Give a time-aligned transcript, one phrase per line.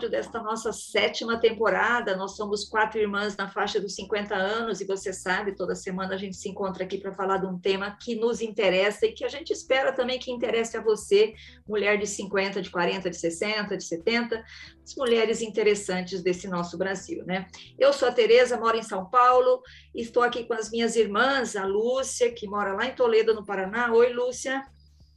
[0.00, 2.16] Episódio desta nossa sétima temporada.
[2.16, 6.16] Nós somos quatro irmãs na faixa dos 50 anos e você sabe, toda semana a
[6.16, 9.28] gente se encontra aqui para falar de um tema que nos interessa e que a
[9.28, 11.34] gente espera também que interesse a você,
[11.68, 14.42] mulher de 50, de 40, de 60, de 70,
[14.82, 17.46] as mulheres interessantes desse nosso Brasil, né?
[17.78, 19.60] Eu sou a Tereza, moro em São Paulo,
[19.94, 23.92] estou aqui com as minhas irmãs, a Lúcia, que mora lá em Toledo, no Paraná.
[23.92, 24.62] Oi, Lúcia.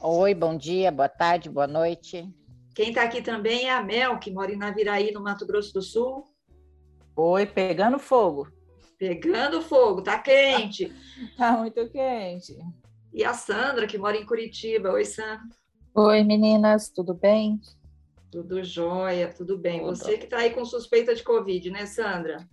[0.00, 2.28] Oi, bom dia, boa tarde, boa noite.
[2.74, 5.80] Quem está aqui também é a Mel, que mora em Naviraí, no Mato Grosso do
[5.80, 6.24] Sul.
[7.14, 8.48] Oi, pegando fogo.
[8.98, 10.92] Pegando fogo, tá quente.
[11.38, 12.58] tá muito quente.
[13.12, 14.90] E a Sandra, que mora em Curitiba.
[14.90, 15.46] Oi, Sandra.
[15.94, 17.60] Oi, meninas, tudo bem?
[18.32, 19.78] Tudo jóia, tudo bem.
[19.78, 19.90] Tudo.
[19.90, 22.48] Você que está aí com suspeita de Covid, né, Sandra?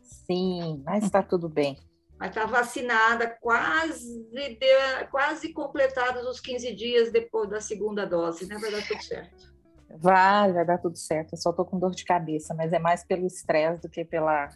[0.00, 1.76] Sim, mas está tudo bem.
[2.18, 8.56] Mas está vacinada, quase, deu, quase completados os 15 dias depois da segunda dose, né?
[8.58, 9.57] Vai dar tudo certo.
[9.96, 11.32] Vai, vai dar tudo certo.
[11.32, 14.48] Eu só tô com dor de cabeça, mas é mais pelo estresse do que pela,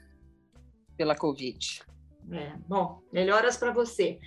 [0.96, 1.82] pela Covid.
[2.30, 4.18] É, bom, melhoras para você.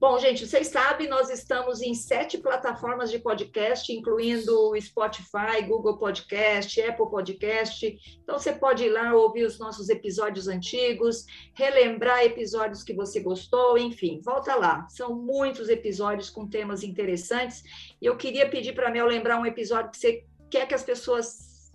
[0.00, 6.80] Bom, gente, vocês sabem, nós estamos em sete plataformas de podcast, incluindo Spotify, Google Podcast,
[6.80, 7.98] Apple Podcast.
[8.22, 13.76] Então, você pode ir lá ouvir os nossos episódios antigos, relembrar episódios que você gostou,
[13.76, 14.88] enfim, volta lá.
[14.88, 17.62] São muitos episódios com temas interessantes.
[18.00, 20.82] E eu queria pedir para a Mel lembrar um episódio que você quer que as
[20.82, 21.72] pessoas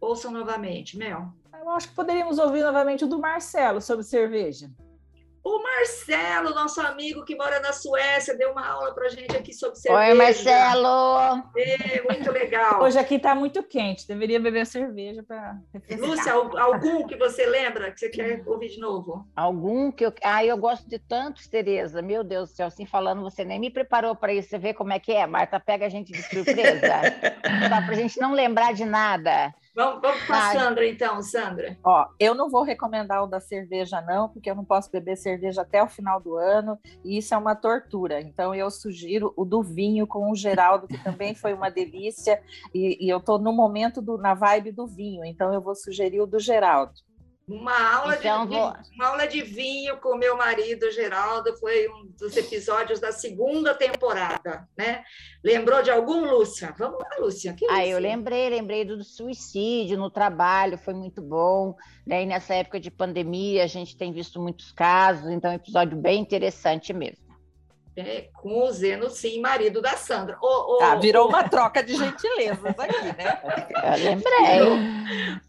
[0.00, 0.96] ouçam novamente.
[0.96, 1.32] Mel?
[1.52, 4.70] Eu acho que poderíamos ouvir novamente o do Marcelo sobre cerveja.
[5.44, 9.52] O Marcelo, nosso amigo que mora na Suécia, deu uma aula para a gente aqui
[9.52, 10.08] sobre cerveja.
[10.08, 11.50] Oi, Marcelo!
[11.56, 12.80] É, muito legal.
[12.80, 15.58] Hoje aqui está muito quente, deveria beber cerveja para
[15.98, 19.26] Lúcia, algum que você lembra que você quer ouvir de novo?
[19.34, 20.14] Algum que eu.
[20.22, 22.00] Ah, eu gosto de tantos, Tereza.
[22.00, 24.48] Meu Deus do céu, assim falando, você nem me preparou para isso.
[24.48, 25.26] Você vê como é que é?
[25.26, 27.02] Marta pega a gente de surpresa.
[27.68, 29.52] Só para a gente não lembrar de nada.
[29.74, 31.78] Vamos, vamos com a Sandra, então, Sandra.
[31.82, 35.62] Ó, eu não vou recomendar o da cerveja, não, porque eu não posso beber cerveja
[35.62, 38.20] até o final do ano, e isso é uma tortura.
[38.20, 42.42] Então, eu sugiro o do vinho com o Geraldo, que também foi uma delícia,
[42.74, 46.20] e, e eu estou no momento do, na vibe do vinho, então eu vou sugerir
[46.20, 46.92] o do Geraldo.
[47.52, 48.72] Uma aula, então, de, vou...
[48.94, 54.66] uma aula de vinho com meu marido, Geraldo, foi um dos episódios da segunda temporada,
[54.74, 55.04] né?
[55.44, 56.74] Lembrou de algum, Lúcia?
[56.78, 57.52] Vamos lá, Lúcia.
[57.52, 61.76] Que ah, eu lembrei, lembrei do suicídio no trabalho, foi muito bom.
[62.06, 62.22] Né?
[62.22, 65.98] E nessa época de pandemia, a gente tem visto muitos casos, então é um episódio
[65.98, 67.30] bem interessante mesmo.
[67.94, 70.38] É, com o Zeno, sim, marido da Sandra.
[70.42, 71.28] Oh, oh, ah, virou oh.
[71.28, 73.42] uma troca de gentilezas aqui, né?
[73.84, 75.42] Eu lembrei.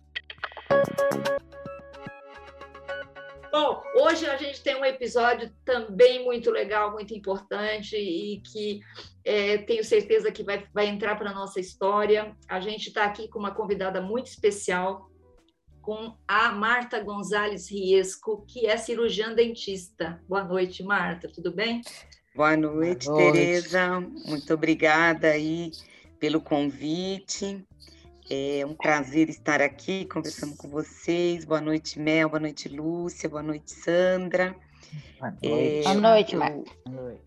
[3.54, 8.82] Bom, hoje a gente tem um episódio também muito legal, muito importante e que
[9.24, 12.36] é, tenho certeza que vai, vai entrar para a nossa história.
[12.50, 15.08] A gente está aqui com uma convidada muito especial,
[15.84, 20.20] com a Marta Gonzalez Riesco, que é cirurgiã dentista.
[20.28, 21.82] Boa noite, Marta, tudo bem?
[22.36, 23.34] Boa noite, Boa noite.
[23.34, 24.00] Tereza.
[24.00, 25.70] Muito obrigada aí
[26.20, 27.64] pelo convite.
[28.30, 31.44] É um prazer estar aqui conversando com vocês.
[31.44, 32.30] Boa noite, Mel.
[32.30, 33.28] Boa noite, Lúcia.
[33.28, 34.56] Boa noite, Sandra.
[35.20, 36.72] Boa noite, é, Boa noite Marta.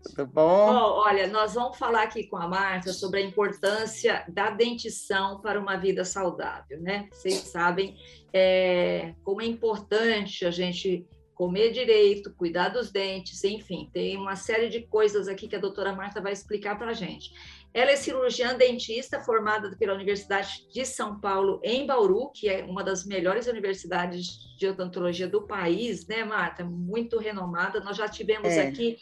[0.03, 0.69] Tudo bom?
[0.71, 5.59] Oh, olha, nós vamos falar aqui com a Marta sobre a importância da dentição para
[5.59, 7.07] uma vida saudável, né?
[7.11, 7.95] Vocês sabem
[8.33, 14.69] é, como é importante a gente comer direito, cuidar dos dentes, enfim, tem uma série
[14.69, 17.31] de coisas aqui que a doutora Marta vai explicar para a gente.
[17.77, 22.83] Ela é cirurgiã dentista formada pela Universidade de São Paulo, em Bauru, que é uma
[22.83, 26.65] das melhores universidades de odontologia do país, né, Marta?
[26.65, 27.79] Muito renomada.
[27.79, 28.61] Nós já tivemos é.
[28.67, 28.97] aqui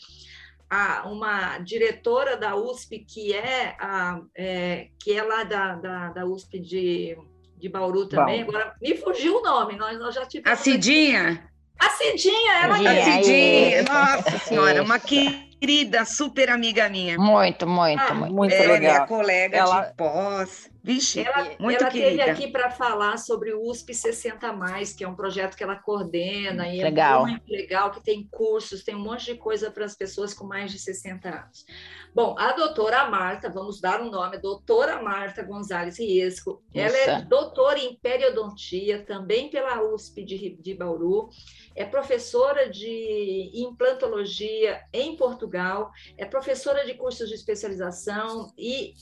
[0.69, 6.25] a, uma diretora da USP, que é, a, é, que é lá da, da, da
[6.25, 7.17] USP de,
[7.57, 8.43] de Bauru também.
[8.43, 8.49] Bom.
[8.49, 10.59] Agora, me fugiu o nome, nós, nós já tivemos.
[10.59, 11.29] A Cidinha?
[11.29, 11.55] Aqui.
[11.79, 13.01] A Cidinha, ela é.
[13.01, 17.17] A Cidinha, nossa senhora, uma que querida, super amiga minha.
[17.17, 18.53] Muito, muito, Ah, muito.
[18.53, 18.79] Ela é legal.
[18.79, 20.69] minha colega Ela- de pós.
[20.85, 22.09] Vixe, Ela, muito ela querida.
[22.11, 25.75] esteve aqui para falar sobre o USP 60 Mais, que é um projeto que ela
[25.77, 27.25] coordena e Legal.
[27.25, 30.45] é muito legal, que tem cursos, tem um monte de coisa para as pessoas com
[30.45, 31.65] mais de 60 anos.
[32.13, 37.25] Bom, a doutora Marta, vamos dar um nome, doutora Marta Gonzalez Riesco, ela é Nossa.
[37.25, 41.29] doutora em periodontia, também pela USP de, de Bauru,
[41.75, 48.93] é professora de implantologia em Portugal, é professora de cursos de especialização e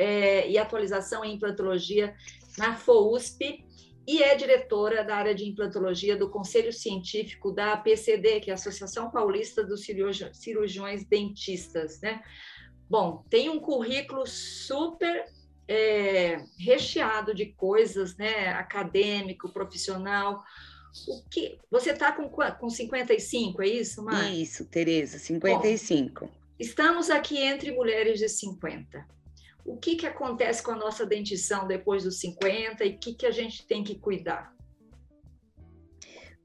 [0.00, 2.14] é, e atualização em implantologia
[2.56, 3.64] na FOUSP
[4.08, 8.54] e é diretora da área de implantologia do Conselho Científico da APCD, que é a
[8.54, 12.22] Associação Paulista dos Cirurgi- Cirurgiões Dentistas, né?
[12.88, 15.26] Bom, tem um currículo super
[15.68, 18.48] é, recheado de coisas, né?
[18.48, 20.42] Acadêmico, profissional.
[21.06, 24.32] O que você está com, com 55, é isso, Mar?
[24.34, 26.28] Isso, Tereza, 55.
[26.58, 29.06] Estamos aqui entre mulheres de 50.
[29.64, 33.26] O que, que acontece com a nossa dentição depois dos 50 e o que, que
[33.26, 34.54] a gente tem que cuidar?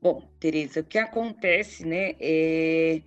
[0.02, 2.14] Bom, Tereza, o que acontece, né?
[2.20, 3.02] É...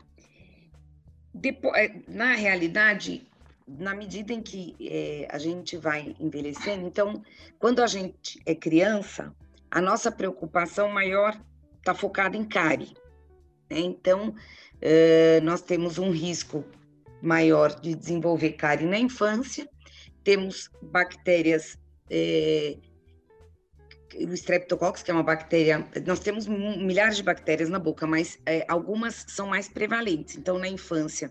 [1.32, 3.26] depo- é, na realidade,
[3.66, 7.22] na medida em que é, a gente vai envelhecendo, então,
[7.58, 9.32] quando a gente é criança,
[9.70, 11.38] a nossa preocupação maior
[11.78, 12.94] está focada em cárie.
[13.70, 13.78] né?
[13.80, 14.34] Então,
[15.42, 16.64] nós temos um risco
[17.20, 19.68] maior de desenvolver cárie na infância,
[20.28, 21.78] temos bactérias,
[22.10, 22.76] eh,
[24.14, 28.62] o Streptococcus, que é uma bactéria, nós temos milhares de bactérias na boca, mas eh,
[28.68, 30.36] algumas são mais prevalentes.
[30.36, 31.30] Então, na infância,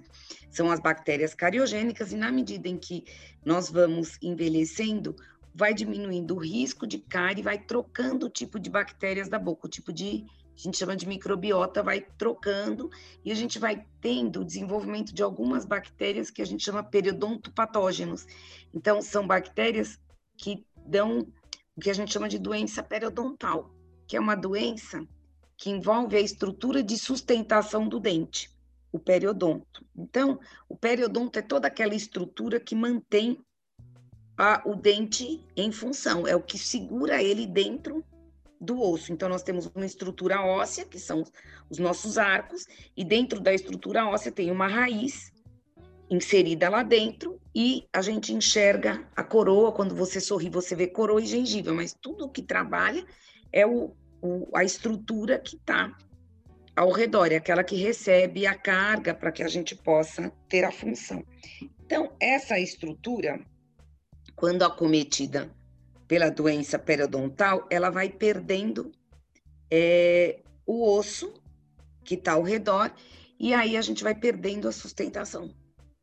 [0.50, 3.06] são as bactérias cariogênicas, e na medida em que
[3.46, 5.16] nós vamos envelhecendo,
[5.54, 9.70] vai diminuindo o risco de cárie, vai trocando o tipo de bactérias da boca, o
[9.70, 10.26] tipo de,
[10.58, 12.90] a gente chama de microbiota, vai trocando,
[13.24, 18.26] e a gente vai tendo o desenvolvimento de algumas bactérias que a gente chama periodontopatógenos.
[18.74, 20.00] Então, são bactérias
[20.36, 21.28] que dão
[21.76, 23.72] o que a gente chama de doença periodontal,
[24.08, 25.08] que é uma doença
[25.56, 28.50] que envolve a estrutura de sustentação do dente,
[28.92, 29.86] o periodonto.
[29.96, 33.40] Então, o periodonto é toda aquela estrutura que mantém
[34.36, 38.04] a- o dente em função, é o que segura ele dentro
[38.60, 39.12] do osso.
[39.12, 41.24] Então, nós temos uma estrutura óssea, que são
[41.70, 42.66] os nossos arcos,
[42.96, 45.32] e dentro da estrutura óssea tem uma raiz
[46.10, 49.72] inserida lá dentro e a gente enxerga a coroa.
[49.72, 53.06] Quando você sorri, você vê coroa e gengiva, mas tudo que trabalha
[53.52, 55.96] é o, o- a estrutura que está
[56.76, 60.72] ao redor, é aquela que recebe a carga para que a gente possa ter a
[60.72, 61.24] função.
[61.84, 63.44] Então, essa estrutura,
[64.36, 65.50] quando acometida
[66.08, 68.92] pela doença periodontal, ela vai perdendo
[69.70, 71.34] é, o osso
[72.04, 72.94] que está ao redor,
[73.40, 75.54] e aí a gente vai perdendo a sustentação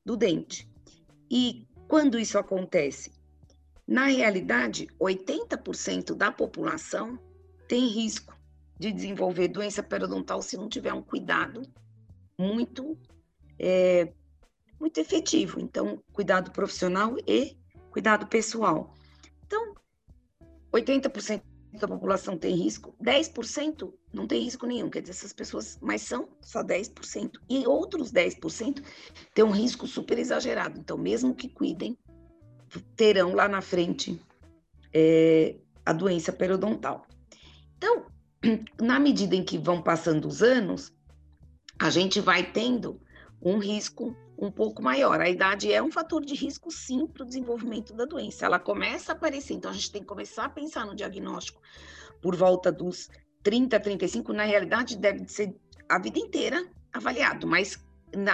[0.05, 0.69] do dente.
[1.31, 3.11] E quando isso acontece?
[3.87, 7.19] Na realidade, 80% da população
[7.67, 8.39] tem risco
[8.79, 11.62] de desenvolver doença periodontal se não tiver um cuidado
[12.39, 12.99] muito,
[13.59, 14.12] é,
[14.79, 15.61] muito efetivo.
[15.61, 17.56] Então, cuidado profissional e
[17.91, 18.95] cuidado pessoal.
[19.47, 19.75] Então,
[20.75, 21.43] 80%
[21.79, 26.29] da população tem risco, 10% não tem risco nenhum, quer dizer, essas pessoas, mas são
[26.41, 27.32] só 10%.
[27.49, 28.82] E outros 10%
[29.35, 30.79] têm um risco super exagerado.
[30.79, 31.97] Então, mesmo que cuidem,
[32.97, 34.21] terão lá na frente
[34.93, 37.06] é, a doença periodontal.
[37.77, 38.06] Então,
[38.81, 40.93] na medida em que vão passando os anos,
[41.79, 43.00] a gente vai tendo
[43.43, 45.20] um risco um pouco maior.
[45.20, 48.46] A idade é um fator de risco, sim, para o desenvolvimento da doença.
[48.46, 51.60] Ela começa a aparecer, então a gente tem que começar a pensar no diagnóstico
[52.20, 53.08] por volta dos
[53.43, 54.32] 30, 35.
[54.32, 55.55] Na realidade, deve ser
[55.88, 57.79] a vida inteira avaliado, mas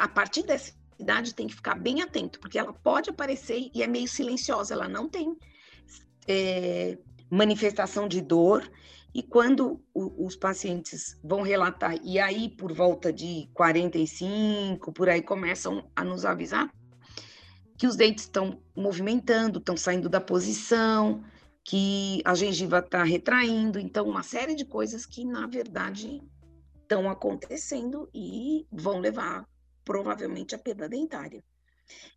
[0.00, 3.87] a partir dessa idade tem que ficar bem atento, porque ela pode aparecer e é
[3.87, 5.37] meio silenciosa, ela não tem
[6.28, 6.99] é,
[7.30, 8.71] manifestação de dor.
[9.14, 15.23] E quando o- os pacientes vão relatar, e aí por volta de 45, por aí
[15.23, 16.73] começam a nos avisar
[17.76, 21.25] que os dentes estão movimentando, estão saindo da posição,
[21.64, 26.21] que a gengiva está retraindo, então uma série de coisas que na verdade
[26.83, 29.49] estão acontecendo e vão levar
[29.85, 31.43] provavelmente à perda dentária.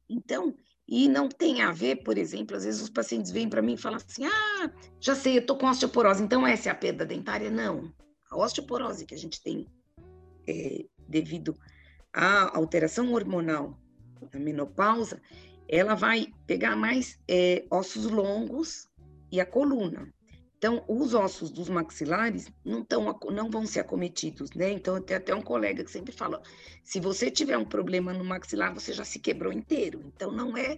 [0.10, 0.54] Então,
[0.88, 3.78] e não tem a ver, por exemplo, às vezes os pacientes vêm para mim e
[3.78, 7.50] falam assim: ah, já sei, eu estou com osteoporose, então essa é a perda dentária?
[7.50, 7.94] Não.
[8.30, 9.68] A osteoporose que a gente tem
[10.48, 11.56] é, devido
[12.14, 13.80] à alteração hormonal
[14.32, 15.22] da menopausa,
[15.68, 18.88] ela vai pegar mais é, ossos longos
[19.32, 20.14] e a coluna.
[20.64, 24.72] Então, os ossos dos maxilares não, tão, não vão ser acometidos, né?
[24.72, 26.42] Então, tem até um colega que sempre fala:
[26.82, 30.02] se você tiver um problema no maxilar, você já se quebrou inteiro.
[30.16, 30.78] Então, não é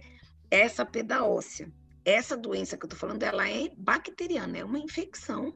[0.50, 1.72] essa peda óssea.
[2.04, 5.54] Essa doença que eu tô falando, ela é bacteriana, é uma infecção.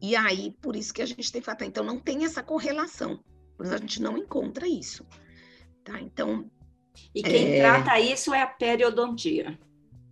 [0.00, 3.24] E aí, por isso que a gente tem que falar, então não tem essa correlação.
[3.56, 5.04] Por isso a gente não encontra isso.
[5.82, 6.00] Tá?
[6.00, 6.48] Então.
[7.12, 7.58] E quem é...
[7.58, 9.58] trata isso é a periodontia.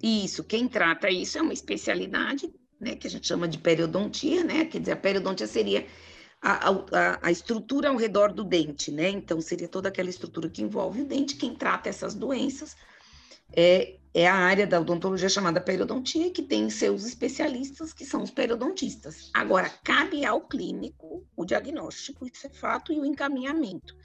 [0.02, 4.64] Isso, quem trata isso é uma especialidade né, que a gente chama de periodontia, né?
[4.64, 5.86] Quer dizer, a periodontia seria
[6.40, 9.08] a, a, a, estrutura ao redor do dente, né?
[9.08, 11.36] Então, seria toda aquela estrutura que envolve o dente.
[11.36, 12.76] Quem trata essas doenças
[13.52, 18.30] é, é a área da odontologia chamada periodontia, que tem seus especialistas, que são os
[18.30, 19.30] periodontistas.
[19.32, 23.96] Agora, cabe ao clínico o diagnóstico, isso é fato, e o encaminhamento,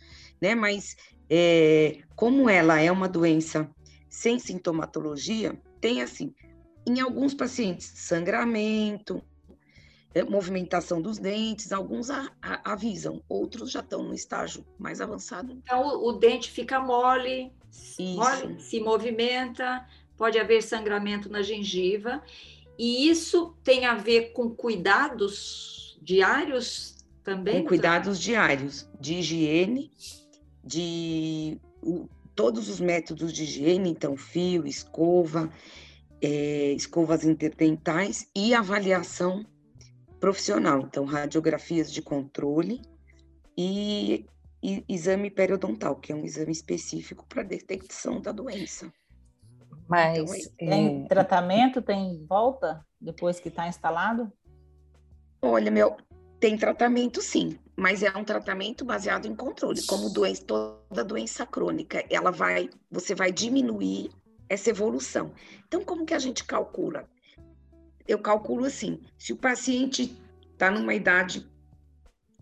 [0.42, 0.56] né?
[0.56, 0.96] Mas,
[1.30, 3.70] é, como ela é uma doença
[4.10, 6.34] sem sintomatologia, tem assim,
[6.86, 9.22] em alguns pacientes, sangramento,
[10.14, 15.52] é, movimentação dos dentes, alguns a, a, avisam, outros já estão no estágio mais avançado.
[15.52, 17.52] Então, o, o dente fica mole,
[18.00, 19.86] mole, se movimenta,
[20.18, 22.22] pode haver sangramento na gengiva,
[22.78, 27.62] e isso tem a ver com cuidados diários também?
[27.62, 29.92] Com cuidados diários, de higiene,
[30.64, 35.50] de o, todos os métodos de higiene, então fio, escova,
[36.22, 39.46] é, escovas interdentais e avaliação
[40.20, 42.82] profissional, então radiografias de controle
[43.58, 44.26] e,
[44.62, 48.94] e exame periodontal, que é um exame específico para detecção da doença.
[49.90, 51.08] Mas então, tem é...
[51.08, 54.32] tratamento, tem volta depois que está instalado?
[55.42, 55.98] Olha, meu,
[56.40, 62.06] tem tratamento sim, mas é um tratamento baseado em controle, como doença, toda doença crônica,
[62.12, 64.12] ela vai, você vai diminuir
[64.52, 65.34] essa evolução.
[65.66, 67.10] Então, como que a gente calcula?
[68.06, 71.48] Eu calculo assim: se o paciente está numa idade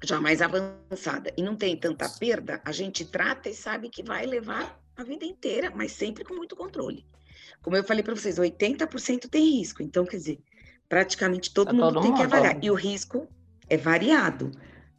[0.04, 4.26] já mais avançada e não tem tanta perda, a gente trata e sabe que vai
[4.26, 7.06] levar a vida inteira, mas sempre com muito controle.
[7.62, 9.84] Como eu falei para vocês, 80% tem risco.
[9.84, 10.40] Então, quer dizer,
[10.88, 12.18] praticamente todo, mundo todo tem mundo.
[12.18, 12.58] que avaliar.
[12.64, 13.28] E o risco
[13.70, 14.52] é variado,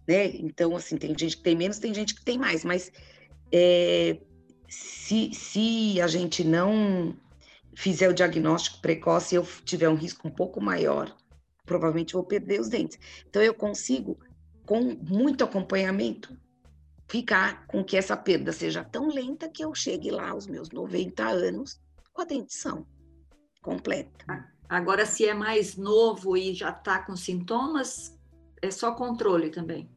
[0.06, 0.26] né?
[0.26, 2.92] Então, assim, tem gente que tem menos, tem gente que tem mais, mas
[3.50, 4.18] é,
[4.70, 7.14] se, se a gente não
[7.74, 11.14] fizer o diagnóstico precoce e eu tiver um risco um pouco maior,
[11.66, 12.98] provavelmente vou perder os dentes.
[13.28, 14.16] Então, eu consigo,
[14.64, 16.38] com muito acompanhamento,
[17.08, 21.24] ficar com que essa perda seja tão lenta que eu chegue lá aos meus 90
[21.24, 21.80] anos
[22.12, 22.86] com a dentição
[23.60, 24.24] completa.
[24.68, 28.16] Agora, se é mais novo e já está com sintomas,
[28.62, 29.90] é só controle também.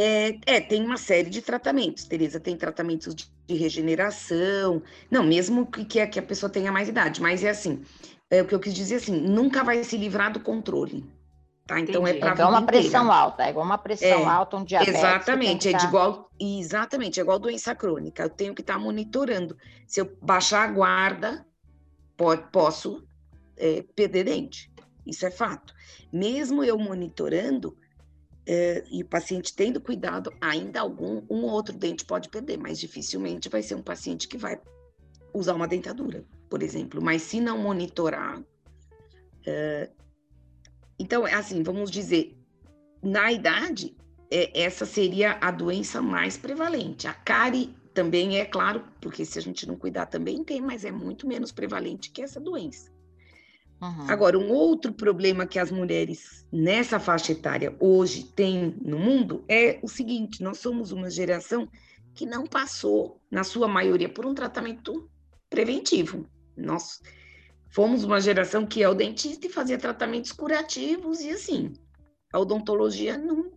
[0.00, 2.38] É, é, tem uma série de tratamentos, Tereza.
[2.38, 4.80] Tem tratamentos de, de regeneração.
[5.10, 7.82] Não, mesmo que, que, a, que a pessoa tenha mais idade, mas é assim.
[8.30, 11.04] É o que eu quis dizer assim, nunca vai se livrar do controle.
[11.66, 11.80] Tá?
[11.80, 12.18] Então é Entendi.
[12.18, 13.20] é para igual uma pressão inteira.
[13.20, 14.94] alta, é igual uma pressão é, alta, um diabetes.
[14.94, 18.22] Exatamente, é de igual, exatamente, é igual doença crônica.
[18.22, 19.56] Eu tenho que estar tá monitorando.
[19.84, 21.44] Se eu baixar a guarda,
[22.16, 23.04] pode, posso
[23.56, 24.70] é, perder dente.
[25.04, 25.74] Isso é fato.
[26.12, 27.76] Mesmo eu monitorando,
[28.50, 32.80] é, e o paciente tendo cuidado, ainda algum, um ou outro dente pode perder, mas
[32.80, 34.58] dificilmente vai ser um paciente que vai
[35.34, 37.02] usar uma dentadura, por exemplo.
[37.02, 38.42] Mas se não monitorar.
[39.46, 39.90] É,
[40.98, 42.38] então, é assim, vamos dizer,
[43.02, 43.94] na idade,
[44.30, 47.06] é, essa seria a doença mais prevalente.
[47.06, 50.90] A cárie também é claro, porque se a gente não cuidar também tem, mas é
[50.90, 52.90] muito menos prevalente que essa doença.
[53.80, 54.10] Uhum.
[54.10, 59.78] Agora, um outro problema que as mulheres nessa faixa etária hoje têm no mundo é
[59.82, 61.68] o seguinte: nós somos uma geração
[62.14, 65.08] que não passou, na sua maioria, por um tratamento
[65.48, 66.26] preventivo.
[66.56, 67.00] Nós
[67.70, 71.72] fomos uma geração que é o dentista e fazia tratamentos curativos e assim,
[72.32, 73.52] a odontologia não,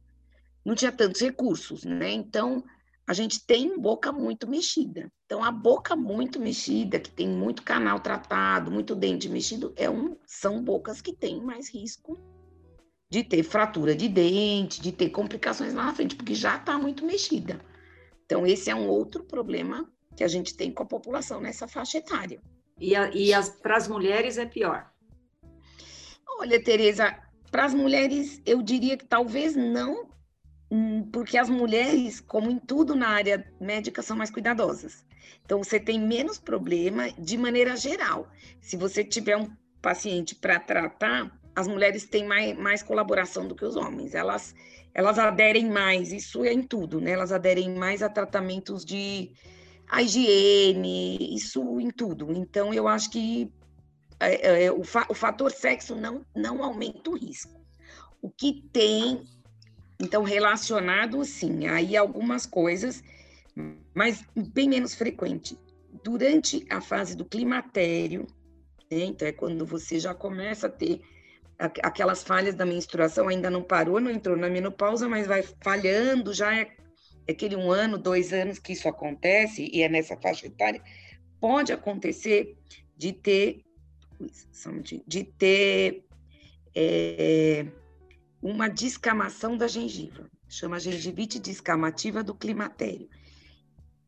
[0.63, 2.11] não tinha tantos recursos, né?
[2.11, 2.63] Então,
[3.11, 5.11] a gente tem boca muito mexida.
[5.25, 10.15] Então, a boca muito mexida, que tem muito canal tratado, muito dente mexido, é um,
[10.25, 12.17] são bocas que têm mais risco
[13.09, 17.05] de ter fratura de dente, de ter complicações lá na frente, porque já está muito
[17.05, 17.59] mexida.
[18.25, 21.97] Então, esse é um outro problema que a gente tem com a população nessa faixa
[21.97, 22.41] etária.
[22.79, 24.89] E, e para as mulheres é pior?
[26.39, 27.13] Olha, Tereza,
[27.51, 30.10] para as mulheres, eu diria que talvez não
[31.11, 35.05] porque as mulheres, como em tudo na área médica, são mais cuidadosas.
[35.43, 38.29] Então, você tem menos problema de maneira geral.
[38.61, 39.49] Se você tiver um
[39.81, 44.15] paciente para tratar, as mulheres têm mais, mais colaboração do que os homens.
[44.15, 44.55] Elas,
[44.93, 47.11] elas aderem mais, isso é em tudo, né?
[47.11, 49.33] Elas aderem mais a tratamentos de
[49.89, 52.31] a higiene, isso em tudo.
[52.31, 53.51] Então, eu acho que
[54.21, 57.59] é, é, o, fa, o fator sexo não, não aumenta o risco.
[58.21, 59.23] O que tem,
[60.01, 63.03] então, relacionado, sim, aí algumas coisas,
[63.93, 65.57] mas bem menos frequente.
[66.03, 68.25] Durante a fase do climatério,
[68.91, 71.01] né, então é quando você já começa a ter
[71.59, 76.55] aquelas falhas da menstruação, ainda não parou, não entrou na menopausa, mas vai falhando, já
[76.55, 76.71] é
[77.29, 80.81] aquele um ano, dois anos que isso acontece, e é nessa faixa etária,
[81.39, 82.57] pode acontecer
[82.97, 83.63] de ter,
[85.07, 86.03] de ter
[86.73, 87.67] é,
[88.41, 93.07] uma descamação da gengiva, chama gengivite descamativa do climatério.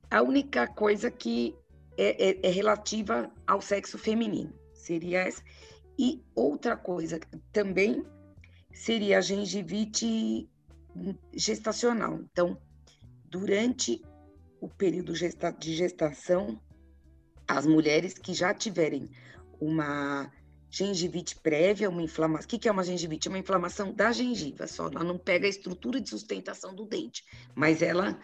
[0.10, 1.56] A única coisa que
[1.98, 5.44] é, é, é relativa ao sexo feminino seria essa.
[5.98, 7.20] E outra coisa
[7.52, 8.04] também
[8.74, 10.50] seria a gengivite
[11.34, 12.20] gestacional.
[12.32, 12.60] Então,
[13.26, 14.02] durante
[14.60, 16.60] o período de gestação,
[17.48, 19.10] as mulheres que já tiverem
[19.60, 20.32] uma
[20.74, 22.46] gengivite prévia, uma inflamação.
[22.46, 23.28] O que é uma gengivite?
[23.28, 27.24] É uma inflamação da gengiva, só ela não pega a estrutura de sustentação do dente,
[27.54, 28.20] mas ela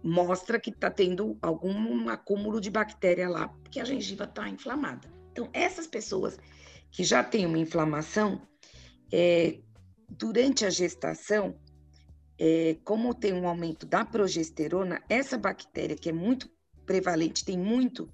[0.00, 5.12] mostra que está tendo algum acúmulo de bactéria lá, porque a gengiva está inflamada.
[5.32, 6.38] Então, essas pessoas
[6.88, 8.46] que já têm uma inflamação,
[9.12, 9.58] é,
[10.08, 11.58] durante a gestação,
[12.38, 16.48] é, como tem um aumento da progesterona, essa bactéria que é muito
[16.86, 18.08] prevalente, tem muito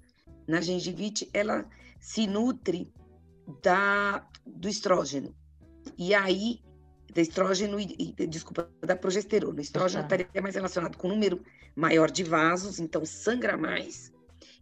[0.47, 2.91] na gengivite, ela se nutre
[3.61, 5.35] da, do estrógeno.
[5.97, 6.61] E aí,
[7.13, 9.57] da estrógeno e, e desculpa, da progesterona.
[9.57, 11.43] O estrógeno estaria mais relacionado com o número
[11.75, 14.13] maior de vasos, então sangra mais.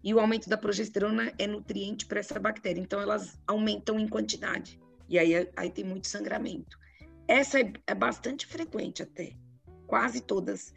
[0.04, 4.80] E o aumento da progesterona é nutriente para essa bactéria, então elas aumentam em quantidade.
[5.10, 6.78] E aí, aí tem muito sangramento.
[7.28, 9.34] Essa é, é bastante frequente até.
[9.86, 10.74] Quase todas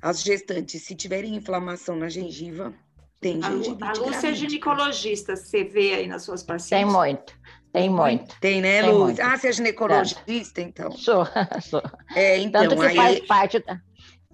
[0.00, 2.74] as gestantes, se tiverem inflamação na gengiva,
[3.22, 3.84] tem a, gengivite.
[3.84, 6.84] A Lúcia é ginecologista, você vê aí nas suas pacientes?
[6.84, 7.38] Tem muito.
[7.72, 8.38] Tem muito.
[8.40, 9.24] Tem, né, Lúcia?
[9.24, 10.90] Ah, você é ginecologista, então?
[10.90, 11.24] Sou,
[11.62, 11.82] sou.
[12.14, 12.96] É, então, Tanto que aí...
[12.96, 13.64] faz parte,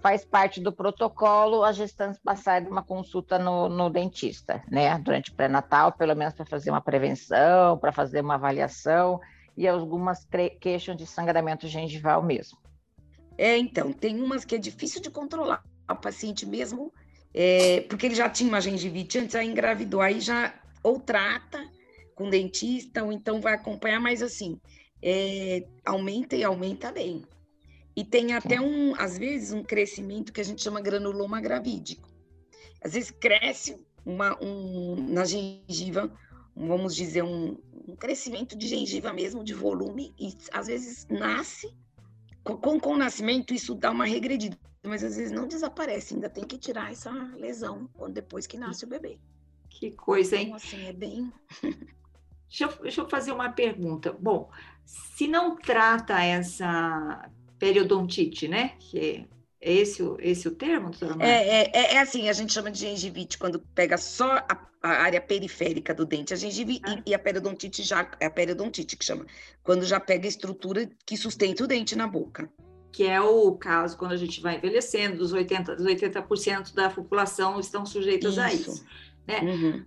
[0.00, 4.98] faz parte do protocolo as gestantes passarem uma consulta no, no dentista, né?
[4.98, 9.20] Durante o pré-natal, pelo menos para fazer uma prevenção, para fazer uma avaliação,
[9.54, 10.26] e algumas
[10.60, 12.58] queixam de sangramento gengival mesmo.
[13.36, 15.62] É, então, tem umas que é difícil de controlar.
[15.88, 16.92] O paciente mesmo
[17.34, 21.68] é, porque ele já tinha uma gengivite antes, aí engravidou, aí já ou trata
[22.14, 24.60] com dentista, ou então vai acompanhar, mas assim,
[25.02, 27.22] é, aumenta e aumenta bem.
[27.96, 32.08] E tem até um, às vezes, um crescimento que a gente chama granuloma gravídico.
[32.80, 36.10] Às vezes cresce uma, um, na gengiva,
[36.56, 37.56] vamos dizer, um,
[37.88, 41.76] um crescimento de gengiva mesmo, de volume, e às vezes nasce,
[42.56, 44.58] com, com o nascimento isso dá uma regredida
[44.88, 48.88] mas às vezes não desaparece, ainda tem que tirar essa lesão depois que nasce o
[48.88, 49.18] bebê.
[49.68, 50.46] Que coisa, hein?
[50.46, 51.32] Então, assim, é bem.
[52.48, 54.12] deixa, eu, deixa eu fazer uma pergunta.
[54.12, 54.50] Bom,
[54.84, 58.70] se não trata essa periodontite, né?
[58.78, 59.26] Que
[59.60, 62.78] é esse, esse o termo, doutora é, é, é, é, assim, a gente chama de
[62.78, 66.32] gengivite quando pega só a, a área periférica do dente.
[66.32, 67.02] A gengivite ah.
[67.04, 69.26] e, e, a periodontite já é a periodontite que chama,
[69.64, 72.48] quando já pega a estrutura que sustenta o dente na boca
[72.98, 77.60] que é o caso quando a gente vai envelhecendo, dos 80%, dos 80% da população
[77.60, 78.40] estão sujeitas isso.
[78.40, 78.86] a isso.
[79.26, 79.40] Né?
[79.40, 79.84] Uhum.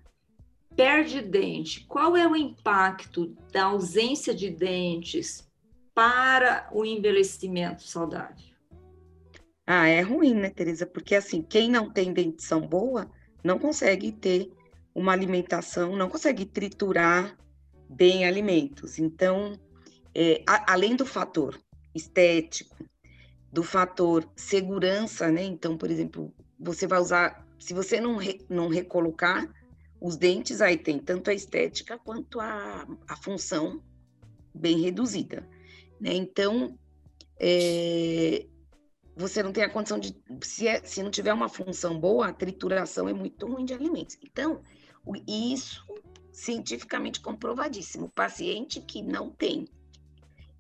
[0.76, 1.86] Perde dente.
[1.88, 5.46] Qual é o impacto da ausência de dentes
[5.94, 8.51] para o envelhecimento saudável?
[9.66, 10.86] Ah, é ruim, né, Tereza?
[10.86, 13.10] Porque assim, quem não tem dentição boa
[13.44, 14.52] não consegue ter
[14.94, 17.38] uma alimentação, não consegue triturar
[17.90, 19.00] bem alimentos.
[19.00, 19.60] Então,
[20.14, 21.60] é, a, além do fator
[21.94, 22.76] estético,
[23.52, 25.44] do fator segurança, né?
[25.44, 29.48] Então, por exemplo, você vai usar, se você não, re, não recolocar
[30.00, 33.82] os dentes, aí tem tanto a estética quanto a, a função
[34.54, 35.48] bem reduzida,
[36.00, 36.14] né?
[36.14, 36.78] Então,
[37.40, 38.46] é,
[39.16, 42.34] você não tem a condição de, se, é, se não tiver uma função boa, a
[42.34, 44.18] trituração é muito ruim de alimentos.
[44.24, 44.62] Então,
[45.28, 45.86] isso
[46.32, 48.06] cientificamente comprovadíssimo.
[48.06, 49.68] O paciente que não tem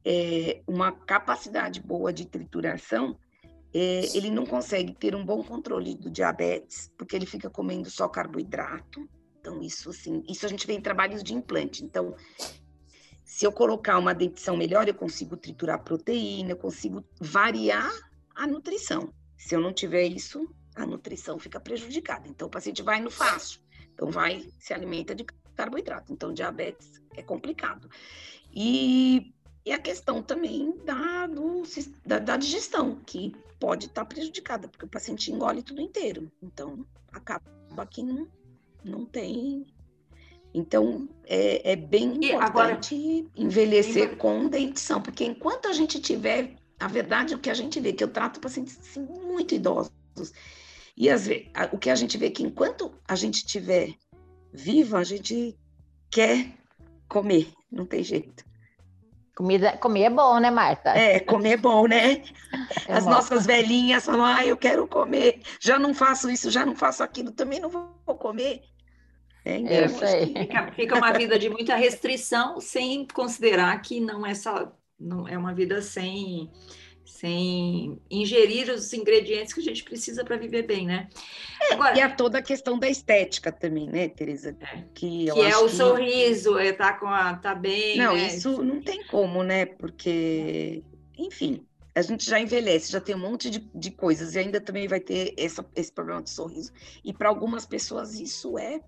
[0.04, 3.18] é, uma capacidade boa de trituração,
[3.74, 8.08] é, ele não consegue ter um bom controle do diabetes, porque ele fica comendo só
[8.08, 9.08] carboidrato.
[9.40, 11.84] Então, isso assim, isso a gente vê em trabalhos de implante.
[11.84, 12.16] Então,
[13.24, 17.90] se eu colocar uma dentição melhor, eu consigo triturar proteína, eu consigo variar
[18.36, 19.14] a nutrição.
[19.38, 22.28] Se eu não tiver isso, a nutrição fica prejudicada.
[22.28, 23.60] Então, o paciente vai no fácil.
[23.94, 25.24] Então, vai, se alimenta de
[25.56, 26.12] carboidrato.
[26.14, 27.90] Então, diabetes é complicado.
[28.54, 31.62] E e a questão também da, do,
[32.04, 36.32] da, da digestão, que pode estar prejudicada, porque o paciente engole tudo inteiro.
[36.42, 38.28] Então, acaba que não,
[38.84, 39.64] não tem
[40.52, 46.56] Então, é, é bem E importante agora- envelhecer com dentição, porque enquanto a gente tiver,
[46.82, 49.92] a verdade, o que a gente vê, que eu trato pacientes assim, muito idosos,
[50.98, 53.94] e às vezes, a- o que a gente vê é que enquanto a gente tiver
[54.52, 55.58] viva, a gente
[56.10, 56.52] quer
[57.08, 58.44] comer, não tem jeito.
[59.36, 60.90] Comida, comer é bom, né, Marta?
[60.90, 62.24] É, comer é bom, né?
[62.88, 63.12] É As bom.
[63.12, 67.32] nossas velhinhas falam, ah, eu quero comer, já não faço isso, já não faço aquilo,
[67.32, 68.62] também não vou comer.
[69.46, 70.28] É, então, sei.
[70.28, 75.28] que- Fica, fica uma vida de muita restrição, sem considerar que não é só, não
[75.28, 76.50] é uma vida sem,
[77.06, 81.10] sem ingerir os ingredientes que a gente precisa para viver bem, né?
[81.72, 84.56] Agora, E há toda a questão da estética também, né, Tereza?
[84.62, 84.84] É.
[84.94, 88.28] Que, eu que é o que- sorriso, é tá com a, tá bem, Não, né?
[88.28, 89.66] isso não tem como, né?
[89.66, 90.84] Porque,
[91.18, 94.88] enfim, a gente já envelhece, já tem um monte de, de coisas, e ainda também
[94.88, 96.72] vai ter essa, esse problema de sorriso.
[97.04, 98.80] E para algumas pessoas isso é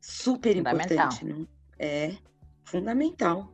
[0.00, 0.96] super Fundamental.
[1.06, 1.48] importante, não?
[1.78, 2.12] É
[2.64, 3.52] fundamental.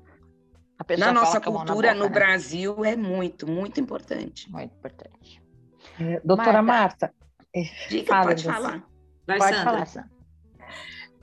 [0.79, 2.11] A pessoa Na nossa na cultura, boca, no né?
[2.11, 4.51] Brasil, é muito, muito importante.
[4.51, 5.43] Muito importante.
[6.01, 7.13] É, doutora Marta.
[7.13, 7.15] Marta,
[7.89, 8.85] Diga, Fala, pode falar.
[9.27, 9.65] Vai, Pode Sandra.
[9.65, 10.11] falar, Sandra.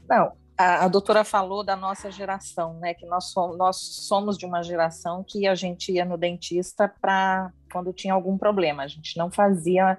[0.09, 2.93] Não, a, a doutora falou da nossa geração, né?
[2.93, 7.51] Que nós somos, nós somos de uma geração que a gente ia no dentista para
[7.71, 9.97] quando tinha algum problema, a gente não fazia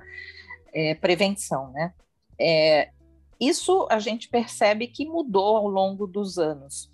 [0.72, 1.92] é, prevenção, né?
[2.38, 2.90] É,
[3.40, 6.90] isso a gente percebe que mudou ao longo dos anos.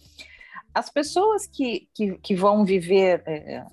[0.79, 3.67] As pessoas que, que, que vão viver, é,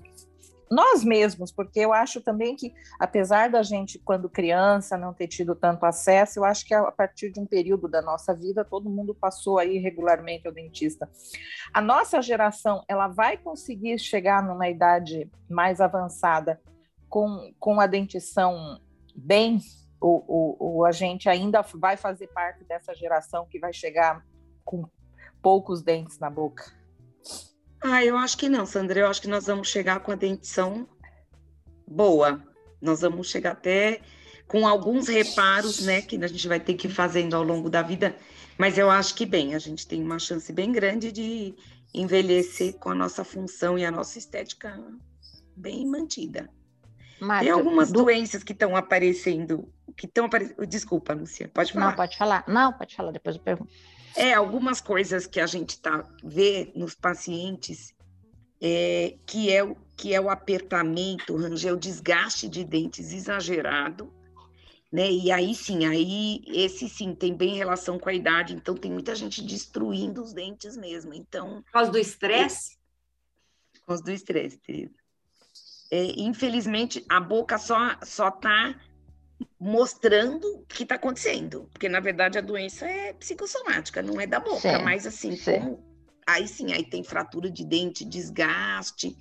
[0.68, 5.54] nós mesmos, porque eu acho também que apesar da gente, quando criança, não ter tido
[5.54, 9.14] tanto acesso, eu acho que a partir de um período da nossa vida, todo mundo
[9.14, 11.08] passou aí regularmente ao dentista.
[11.72, 16.60] A nossa geração, ela vai conseguir chegar numa idade mais avançada
[17.08, 18.80] com, com a dentição
[19.14, 19.60] bem,
[20.00, 24.26] ou, ou, ou a gente ainda vai fazer parte dessa geração que vai chegar
[24.64, 24.90] com
[25.40, 26.75] poucos dentes na boca?
[27.82, 29.00] Ah, eu acho que não, Sandra.
[29.00, 30.88] Eu acho que nós vamos chegar com a dentição
[31.86, 32.42] boa.
[32.80, 34.00] Nós vamos chegar até
[34.46, 37.82] com alguns reparos, né, que a gente vai ter que ir fazendo ao longo da
[37.82, 38.14] vida.
[38.58, 41.54] Mas eu acho que bem, a gente tem uma chance bem grande de
[41.92, 44.80] envelhecer com a nossa função e a nossa estética
[45.56, 46.48] bem mantida.
[47.20, 50.66] Marta, Tem algumas do- doenças que estão aparecendo, que estão aparecendo.
[50.66, 51.86] Desculpa, Lúcia, pode falar.
[51.86, 52.44] Não, pode falar.
[52.46, 53.72] Não, pode falar, depois eu pergunto.
[54.16, 57.94] É, algumas coisas que a gente tá, vê nos pacientes,
[58.60, 64.10] é, que, é, o- que é o apertamento, o ranger, o desgaste de dentes exagerado,
[64.90, 65.10] né?
[65.10, 69.14] E aí sim, aí esse sim tem bem relação com a idade, então tem muita
[69.14, 71.12] gente destruindo os dentes mesmo.
[71.12, 72.78] Então, Por causa do estresse,
[73.80, 74.94] por causa do estresse, Teresa.
[75.90, 78.80] É, infelizmente, a boca só só está
[79.58, 84.40] mostrando o que está acontecendo, porque na verdade a doença é psicossomática, não é da
[84.40, 85.52] boca, Sim, mas assim, sim.
[85.60, 85.84] como
[86.26, 89.16] aí sim, aí tem fratura de dente, desgaste.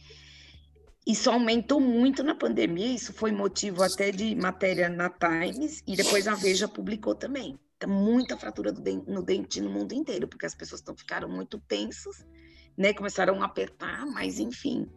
[1.08, 6.28] Isso aumentou muito na pandemia, isso foi motivo até de matéria na Times e depois
[6.28, 7.60] a Veja publicou também.
[7.78, 11.30] Tá muita fratura do den- no dente no mundo inteiro, porque as pessoas estão ficaram
[11.30, 12.26] muito tensas,
[12.76, 12.92] né?
[12.94, 14.88] Começaram a apertar, mas enfim,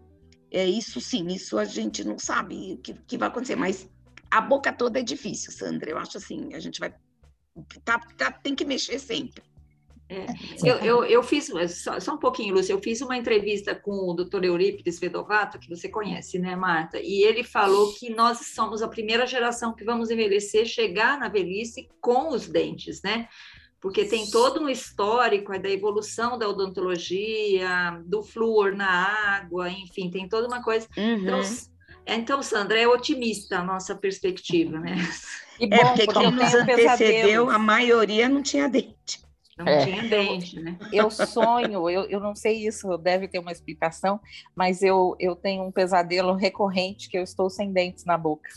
[0.51, 3.87] é isso sim, isso a gente não sabe o que, que vai acontecer, mas
[4.31, 5.91] a boca toda é difícil, Sandra.
[5.91, 6.93] Eu acho assim, a gente vai
[7.85, 9.43] tá, tá- tem que mexer sempre.
[10.65, 11.51] eu, eu, eu fiz,
[11.83, 14.45] só, só um pouquinho, Lúcia, eu fiz uma entrevista com o Dr.
[14.45, 16.99] Eurípides Vedovato, que você conhece, né, Marta?
[16.99, 21.89] E ele falou que nós somos a primeira geração que vamos envelhecer, chegar na velhice
[22.01, 23.29] com os dentes, né?
[23.81, 28.89] Porque tem todo um histórico aí da evolução da odontologia, do flúor na
[29.37, 30.87] água, enfim, tem toda uma coisa.
[30.97, 31.41] Então, Uhum.
[31.43, 31.71] s-
[32.17, 34.97] então, Sandra, é otimista a nossa perspectiva, né?
[35.61, 39.27] E É, porque porque quem nos antecedeu, a maioria não tinha dente.
[39.59, 39.85] Não É.
[39.85, 40.79] tinha dente, né?
[40.93, 44.21] Eu sonho, eu, eu não sei isso, deve ter uma explicação,
[44.55, 48.49] mas eu, eu tenho um pesadelo recorrente que eu estou sem dentes na boca.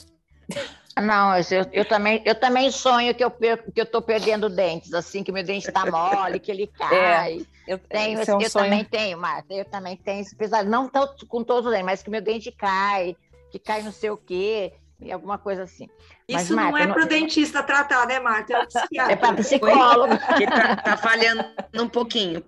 [1.02, 4.94] Não, eu, eu também, eu também sonho que eu perco, que eu estou perdendo dentes,
[4.94, 7.46] assim, que meu dente está mole, que ele cai.
[7.66, 8.66] Eu, Tenho, esse é um eu sonho.
[8.66, 10.70] também tenho, Marta, eu também tenho esse pesadelo.
[10.70, 13.16] Não tanto com todos os dentes, mas que meu dente cai,
[13.52, 15.88] que cai não sei o quê, e alguma coisa assim.
[16.30, 18.54] Mas, Isso não Marta, é não- para o dentista tratar, né, Marta?
[18.54, 19.14] É o psiquiatra.
[19.14, 20.14] É para psicólogo.
[20.28, 21.44] Porque tá, tá falhando
[21.80, 22.44] um pouquinho.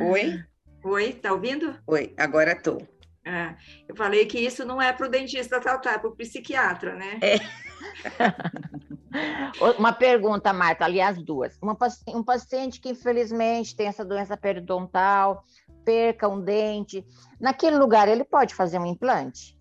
[0.00, 0.42] Oi?
[0.82, 1.78] Oi, tá ouvindo?
[1.86, 2.78] Oi, agora tô.
[3.24, 3.54] É,
[3.88, 7.18] eu falei que isso não é para o dentista tratar, é para o psiquiatra, né?
[9.78, 11.58] Uma pergunta, Marta, aliás, duas.
[11.60, 11.76] Uma
[12.08, 15.44] um paciente que infelizmente tem essa doença periodontal,
[15.84, 17.04] perca um dente,
[17.40, 19.55] naquele lugar ele pode fazer um implante?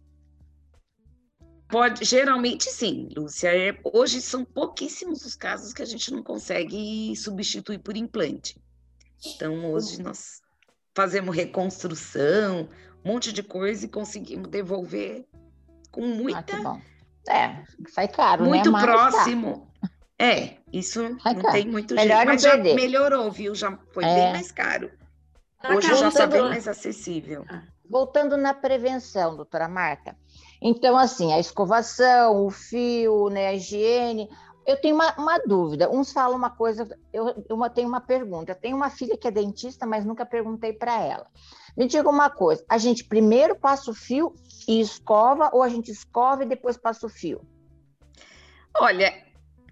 [1.76, 3.50] Pode, geralmente sim, Lúcia.
[3.50, 8.58] É, hoje são pouquíssimos os casos que a gente não consegue substituir por implante.
[9.26, 10.42] Então, hoje nós
[10.96, 12.70] fazemos reconstrução,
[13.04, 15.26] um monte de coisa e conseguimos devolver
[15.92, 16.56] com muita.
[16.66, 16.80] Ah,
[17.30, 18.82] é, sai caro, muito né?
[18.82, 19.70] próximo.
[20.18, 21.52] É, isso sai não caro.
[21.52, 23.54] tem muito Melhor jeito, mas já melhorou, viu?
[23.54, 24.16] Já foi é.
[24.16, 24.90] bem mais caro.
[25.62, 27.44] Tá hoje já está bem mais acessível.
[27.50, 27.64] Ah.
[27.90, 30.16] Voltando na prevenção, doutora Marta.
[30.68, 34.28] Então, assim, a escovação, o fio, né, a higiene.
[34.66, 35.88] Eu tenho uma, uma dúvida.
[35.92, 38.52] Uns falam uma coisa, eu, eu tenho uma pergunta.
[38.52, 41.28] Eu tenho uma filha que é dentista, mas nunca perguntei para ela.
[41.78, 44.34] Me diga uma coisa: a gente primeiro passa o fio
[44.68, 47.42] e escova, ou a gente escova e depois passa o fio?
[48.76, 49.14] Olha,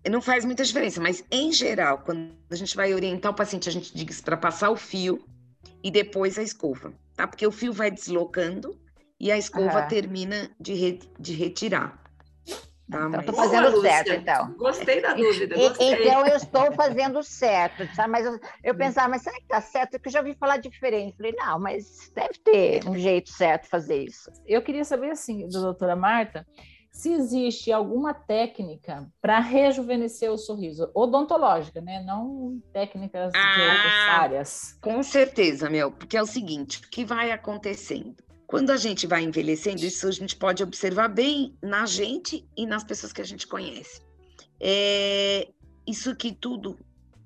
[0.08, 3.72] não faz muita diferença, mas em geral, quando a gente vai orientar o paciente, a
[3.72, 5.26] gente diz para passar o fio
[5.84, 7.26] e depois a escova, tá?
[7.26, 8.80] Porque o fio vai deslocando
[9.24, 9.88] e a escova uhum.
[9.88, 11.98] termina de, re, de retirar.
[12.92, 14.20] Tá, então, estou fazendo Boa, certo, Lúcia.
[14.20, 14.54] então.
[14.58, 15.56] Gostei da dúvida.
[15.56, 15.94] Gostei.
[15.94, 18.06] Então, eu estou fazendo certo, tá?
[18.06, 19.92] Mas eu, eu pensava, mas será que está certo?
[19.92, 21.16] Porque eu já ouvi falar diferente.
[21.16, 24.30] Falei, não, mas deve ter um jeito certo de fazer isso.
[24.46, 26.46] Eu queria saber, assim, da doutora Marta,
[26.92, 32.04] se existe alguma técnica para rejuvenescer o sorriso, odontológica, né?
[32.06, 34.78] Não técnicas ah, de outras áreas.
[34.82, 38.22] Com certeza, meu, porque é o seguinte, o que vai acontecendo?
[38.54, 42.84] Quando a gente vai envelhecendo, isso a gente pode observar bem na gente e nas
[42.84, 44.00] pessoas que a gente conhece.
[44.60, 45.48] É,
[45.88, 46.78] isso que tudo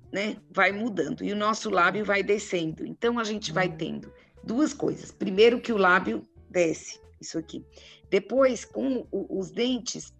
[0.09, 2.87] né, vai mudando e o nosso lábio vai descendo.
[2.87, 4.09] Então a gente vai tendo
[4.41, 5.11] duas coisas.
[5.11, 7.61] Primeiro que o lábio desce, isso aqui.
[8.09, 10.13] Depois, com o, os dentes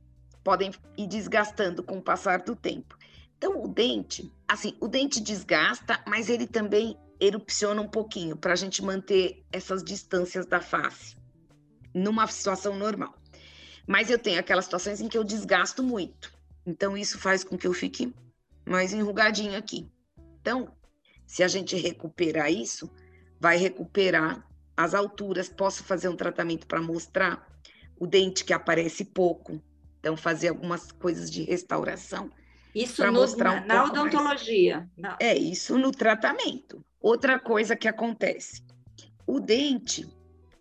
[0.44, 2.98] podem ir desgastando com o passar do tempo.
[3.38, 8.56] Então o dente, assim, o dente desgasta, mas ele também erupciona um pouquinho para a
[8.56, 11.16] gente manter essas distâncias da face
[11.94, 13.16] numa situação normal.
[13.88, 16.32] Mas eu tenho aquelas situações em que eu desgasto muito.
[16.66, 18.14] Então isso faz com que eu fique
[18.66, 19.90] mais enrugadinho aqui.
[20.42, 20.72] Então,
[21.26, 22.90] se a gente recuperar isso,
[23.40, 25.50] vai recuperar as alturas.
[25.50, 27.48] Posso fazer um tratamento para mostrar
[28.00, 29.62] o dente que aparece pouco.
[30.00, 32.30] Então, fazer algumas coisas de restauração.
[32.84, 34.88] Isso no, mostrar um na, na odontologia.
[35.20, 36.86] É, isso no tratamento.
[37.02, 38.64] Outra coisa que acontece,
[39.26, 40.08] o dente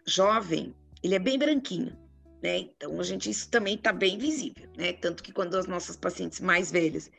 [0.06, 1.96] jovem, ele é bem branquinho,
[2.42, 2.58] né?
[2.58, 4.94] Então a gente isso também está bem visível, né?
[4.94, 7.10] Tanto que quando as nossas pacientes mais velhas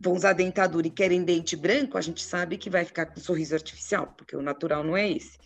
[0.00, 3.54] vão usar dentadura e querem dente branco, a gente sabe que vai ficar com sorriso
[3.54, 5.38] artificial, porque o natural não é esse.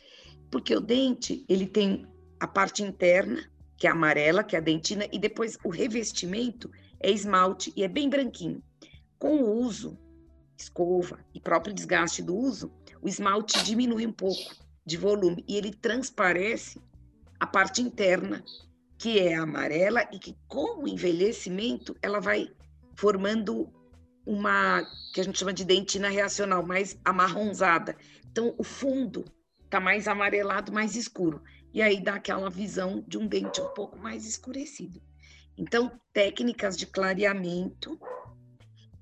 [0.51, 2.07] Porque o dente, ele tem
[2.39, 3.43] a parte interna,
[3.77, 6.71] que é amarela, que é a dentina, e depois o revestimento
[7.01, 8.63] é esmalte e é bem branquinho.
[9.25, 9.99] Com o uso,
[10.55, 15.73] escova e próprio desgaste do uso, o esmalte diminui um pouco de volume e ele
[15.73, 16.79] transparece
[17.41, 18.45] a parte interna,
[18.99, 22.51] que é amarela e que com o envelhecimento ela vai
[22.97, 23.73] formando
[24.27, 24.85] uma
[25.15, 27.97] que a gente chama de dentina reacional, mais amarronzada.
[28.31, 29.25] Então o fundo
[29.65, 31.43] está mais amarelado, mais escuro.
[31.73, 35.01] E aí dá aquela visão de um dente um pouco mais escurecido.
[35.57, 37.99] Então, técnicas de clareamento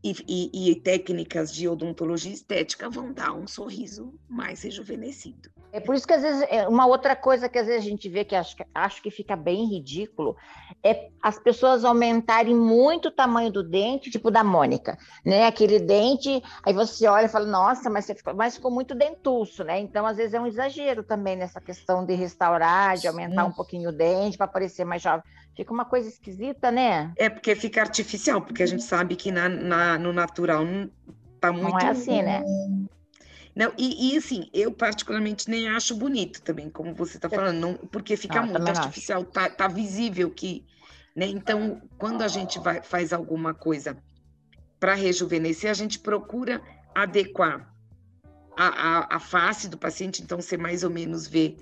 [0.02, 5.50] e, e, e, técnicas de odontologia estética vão dar um sorriso mais rejuvenescido.
[5.72, 8.08] É por isso que às vezes é, uma outra coisa que às vezes a gente
[8.08, 10.36] vê que acho, acho que fica bem ridículo
[10.84, 15.46] é as pessoas aumentarem muito o tamanho do dente, tipo da Mônica, né?
[15.46, 19.62] Aquele dente, aí você olha e fala, nossa, mas, você ficou, mas ficou muito dentuço,
[19.62, 19.78] né?
[19.78, 23.48] Então às vezes é um exagero também nessa questão de restaurar, de aumentar hum.
[23.48, 25.22] um pouquinho o dente para parecer mais jovem.
[25.56, 27.12] Fica uma coisa esquisita, né?
[27.16, 30.90] É porque fica artificial, porque a gente sabe que na, na no natural não
[31.40, 31.72] tá muito.
[31.72, 32.42] Não é assim, né?
[33.54, 37.74] Não, e, e, assim, eu particularmente nem acho bonito também, como você está falando, não,
[37.74, 40.64] porque fica muito artificial, tá, tá, visível que.
[41.14, 41.26] Né?
[41.26, 43.96] Então, quando a gente vai, faz alguma coisa
[44.80, 46.62] para rejuvenescer, a gente procura
[46.94, 47.70] adequar
[48.56, 51.56] a, a, a, face do paciente, então você mais ou menos vê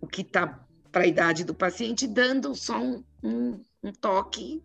[0.00, 4.62] o que está para a idade do paciente, dando só um, um, um toque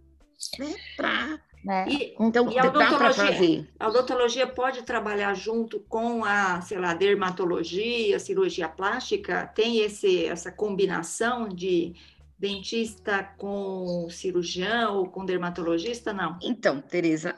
[0.59, 1.85] né, para né?
[1.87, 8.19] E, então, e a odontologia, a odontologia pode trabalhar junto com a, sei lá, dermatologia,
[8.19, 9.45] cirurgia plástica?
[9.53, 11.93] Tem esse, essa combinação de
[12.37, 16.39] dentista com cirurgião ou com dermatologista, não?
[16.41, 17.35] Então, Tereza,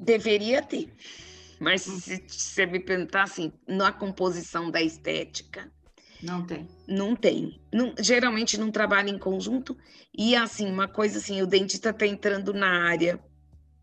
[0.00, 0.90] deveria ter.
[1.60, 1.98] Mas hum.
[1.98, 5.70] se você me perguntar assim, na composição da estética,
[6.22, 6.68] não tem.
[6.86, 7.60] Não tem.
[7.72, 9.76] Não, geralmente não trabalha em conjunto.
[10.16, 13.20] E assim, uma coisa assim, o dentista está entrando na área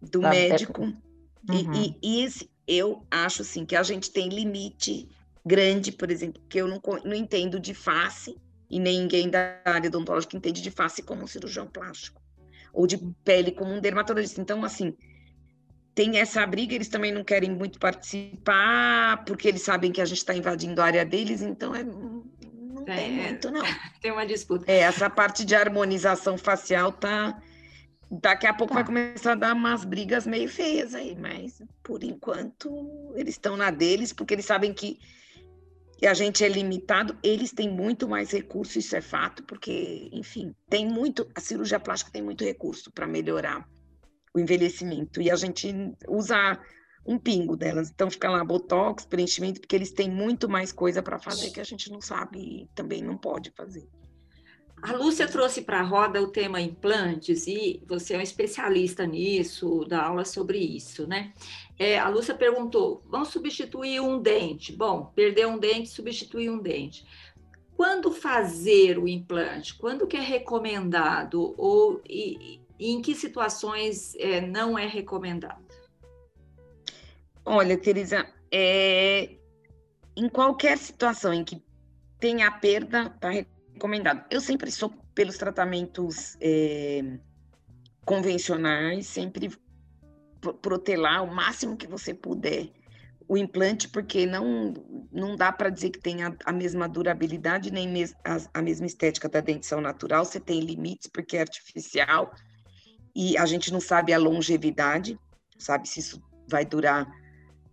[0.02, 0.84] do tá, médico.
[0.84, 1.52] É...
[1.52, 1.74] Uhum.
[1.74, 5.10] E, e, e esse, eu acho assim que a gente tem limite
[5.46, 8.36] grande, por exemplo, que eu não, não entendo de face,
[8.70, 12.22] e ninguém da área odontológica entende de face como um cirurgião plástico,
[12.74, 14.42] ou de pele como um dermatologista.
[14.42, 14.96] Então, assim,
[15.96, 20.18] tem essa briga, eles também não querem muito participar, porque eles sabem que a gente
[20.18, 22.24] está invadindo a área deles, então é, não
[22.88, 23.62] é, tem muito, não.
[24.02, 24.66] Tem uma disputa.
[24.70, 27.42] É, essa parte de harmonização facial tá.
[28.12, 28.80] Daqui a pouco tá.
[28.80, 33.72] vai começar a dar umas brigas meio feias aí, mas por enquanto eles estão na
[33.72, 35.00] deles, porque eles sabem que
[36.06, 40.86] a gente é limitado, eles têm muito mais recurso, isso é fato, porque, enfim, tem
[40.86, 43.68] muito, a cirurgia plástica tem muito recurso para melhorar
[44.34, 45.22] o envelhecimento.
[45.22, 45.74] E a gente
[46.08, 46.60] usa
[47.06, 47.90] um pingo delas.
[47.90, 51.64] Então fica lá botox, preenchimento, porque eles têm muito mais coisa para fazer que a
[51.64, 53.88] gente não sabe e também não pode fazer.
[54.82, 59.86] A Lúcia trouxe para a roda o tema implantes e você é um especialista nisso,
[59.88, 61.32] dá aula sobre isso, né?
[61.80, 64.74] É, a Lúcia perguntou: vamos substituir um dente?
[64.74, 67.06] Bom, perder um dente, substituir um dente.
[67.78, 69.74] Quando fazer o implante?
[69.74, 71.56] Quando que é recomendado?
[71.58, 75.64] Ou e, e em que situações é, não é recomendado?
[77.46, 79.38] Olha, Teresa, é,
[80.16, 81.62] em qualquer situação em que
[82.20, 84.26] tenha perda, está recomendado.
[84.30, 87.18] Eu sempre sou pelos tratamentos é,
[88.06, 89.52] convencionais, sempre
[90.62, 92.70] protelar o máximo que você puder
[93.28, 94.74] o implante, porque não,
[95.12, 99.30] não dá para dizer que tenha a mesma durabilidade, nem mes a, a mesma estética
[99.30, 102.34] da dentição natural, você tem limites, porque é artificial,
[103.16, 105.20] e a gente não sabe a longevidade,
[105.58, 107.08] sabe se isso vai durar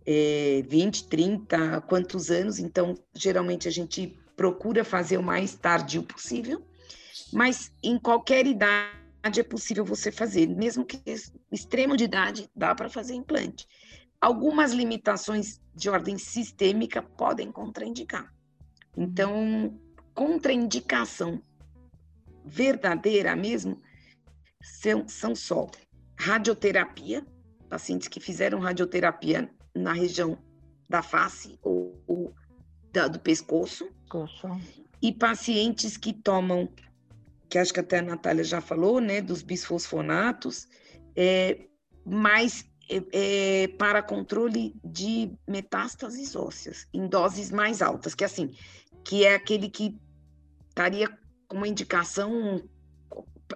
[0.05, 6.65] é, 20, 30, quantos anos, então geralmente a gente procura fazer o mais tardio possível,
[7.31, 11.01] mas em qualquer idade é possível você fazer, mesmo que
[11.51, 13.67] extremo de idade, dá para fazer implante.
[14.19, 18.31] Algumas limitações de ordem sistêmica podem contraindicar.
[18.95, 19.79] Então,
[20.13, 21.41] contraindicação
[22.43, 23.81] verdadeira mesmo
[24.61, 25.69] são, são só
[26.17, 27.25] radioterapia,
[27.69, 30.37] pacientes que fizeram radioterapia na região
[30.87, 32.33] da face ou, ou
[32.91, 33.89] da, do pescoço,
[35.01, 36.69] e pacientes que tomam,
[37.49, 40.67] que acho que até a Natália já falou, né, dos bisfosfonatos,
[41.15, 41.65] é,
[42.05, 48.53] mas é, é, para controle de metástases ósseas, em doses mais altas, que assim,
[49.03, 49.97] que é aquele que
[50.69, 51.07] estaria
[51.47, 52.61] com uma indicação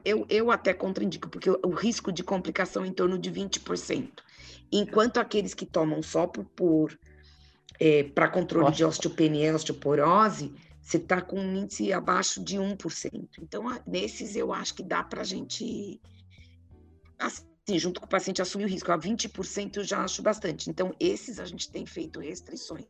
[0.04, 4.10] eu, eu até contraindico, porque o, o risco de complicação é em torno de 20%,
[4.72, 7.00] enquanto aqueles que tomam só por, por
[7.80, 8.78] é, para controle Nossa.
[8.78, 13.28] de osteopenia e osteoporose, você está com um índice abaixo de 1%.
[13.42, 16.00] Então, nesses eu acho que dá para a gente,
[17.18, 18.92] assim, junto com o paciente, assumir o risco.
[18.92, 20.70] A 20% eu já acho bastante.
[20.70, 22.86] Então, esses a gente tem feito restrições.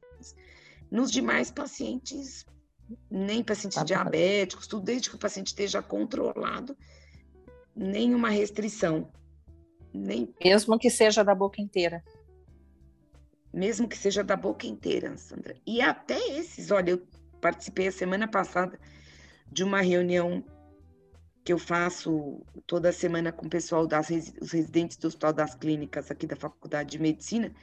[0.92, 2.46] Nos demais pacientes,
[3.10, 6.78] nem pacientes tá diabéticos, tudo desde que o paciente esteja controlado,
[7.76, 9.12] nenhuma restrição.
[9.94, 10.34] Nem...
[10.44, 12.04] Mesmo que seja da boca inteira.
[13.54, 15.56] Mesmo que seja da boca inteira, Sandra.
[15.66, 17.08] E até esses, olha, eu
[17.40, 18.78] participei a semana passada
[19.50, 20.44] de uma reunião
[21.44, 26.10] que eu faço toda semana com o pessoal das os residentes do Hospital das Clínicas
[26.10, 27.54] aqui da Faculdade de Medicina,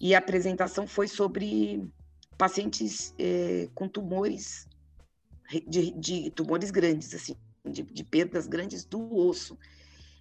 [0.00, 1.88] e a apresentação foi sobre
[2.40, 4.66] pacientes é, com tumores,
[5.68, 7.36] de, de, tumores grandes, assim,
[7.68, 9.58] de, de, perdas grandes do osso.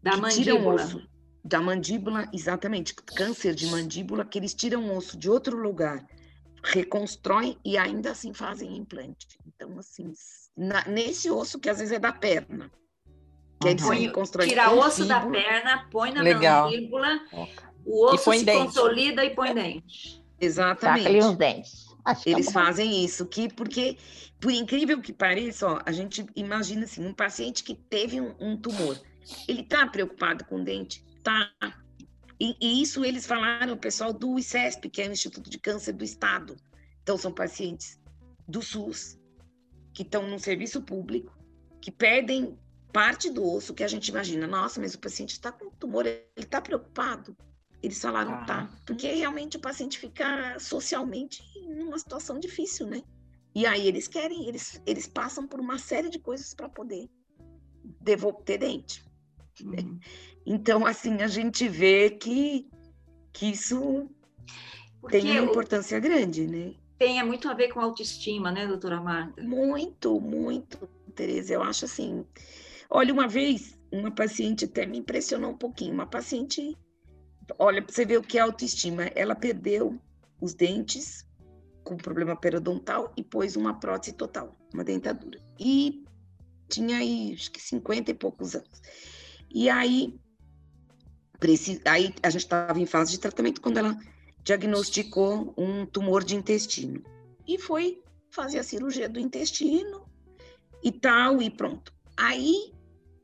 [0.04, 0.84] Da mandíbula.
[0.84, 1.02] Osso,
[1.42, 6.06] da mandíbula, exatamente, câncer de mandíbula, que eles tiram osso de outro lugar,
[6.62, 9.40] reconstroem e ainda assim fazem implante.
[9.48, 10.12] Então, assim,
[10.58, 12.70] na, nesse osso que às vezes é da perna,
[13.62, 13.72] que uhum.
[13.72, 14.46] eles reconstrói.
[14.46, 16.66] Tira osso da perna, põe na Legal.
[16.66, 17.22] mandíbula,
[17.86, 18.66] o osso se dente.
[18.66, 20.22] consolida e põe dente.
[20.38, 21.04] Exatamente.
[21.04, 21.89] Saca ali os dentes.
[22.26, 23.98] Eles é fazem isso, que porque,
[24.40, 28.58] por incrível que pareça, ó, a gente imagina assim, um paciente que teve um, um
[28.58, 29.00] tumor,
[29.48, 31.04] ele está preocupado com o dente?
[31.24, 31.52] Tá.
[32.40, 35.94] E, e, isso eles falaram, o pessoal do ICESP, que é o Instituto de Câncer
[35.94, 36.56] do Estado.
[37.04, 38.00] Então, são pacientes
[38.48, 39.20] do SUS,
[39.94, 41.38] que estão no serviço público,
[41.82, 42.58] que perdem
[42.92, 46.26] parte do osso, que a gente imagina, nossa, mas o paciente está com tumor, ele
[46.38, 47.36] está preocupado.
[47.82, 48.46] Eles falaram, ah.
[48.46, 53.02] tá, porque realmente o paciente fica socialmente numa situação difícil, né?
[53.56, 57.10] E aí eles querem, eles, eles passam por uma série de coisas para poder
[58.02, 59.04] devolver dente.
[59.62, 59.82] Né?
[59.82, 60.00] Uhum.
[60.46, 62.70] Então, assim, a gente vê que,
[63.34, 64.10] que isso
[65.02, 66.74] porque tem uma importância grande, né?
[66.98, 69.42] Tem é muito a ver com autoestima, né, doutora Marta?
[69.42, 71.54] Muito, muito, Tereza.
[71.54, 72.26] Eu acho assim.
[72.90, 75.94] Olha, uma vez, uma paciente até me impressionou um pouquinho.
[75.94, 76.78] Uma paciente
[77.58, 79.04] olha, para você ver o que é autoestima.
[79.16, 80.00] Ela perdeu
[80.42, 81.26] os dentes
[81.84, 85.40] com problema periodontal e pôs uma prótese total, uma dentadura.
[85.60, 86.04] E
[86.68, 88.82] tinha aí, acho que 50 e poucos anos.
[89.50, 90.20] E aí,
[91.86, 93.98] Aí a gente estava em fase de tratamento quando ela
[94.44, 97.02] diagnosticou um tumor de intestino.
[97.48, 100.06] E foi fazer a cirurgia do intestino
[100.84, 101.94] e tal, e pronto.
[102.18, 102.74] Aí,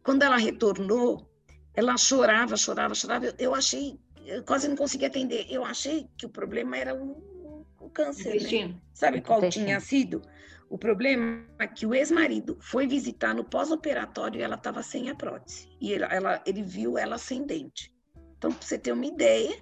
[0.02, 1.30] quando ela retornou,
[1.74, 3.26] ela chorava, chorava, chorava.
[3.26, 5.46] Eu, eu achei, eu quase não conseguia atender.
[5.50, 8.42] Eu achei que o problema era o, o câncer.
[8.68, 8.76] Né?
[8.94, 9.66] Sabe qual intestino.
[9.66, 10.22] tinha sido?
[10.70, 15.16] O problema é que o ex-marido foi visitar no pós-operatório e ela estava sem a
[15.16, 15.70] prótese.
[15.80, 17.94] E ele, ela, ele viu ela sem dente.
[18.38, 19.56] Então, para você ter uma ideia,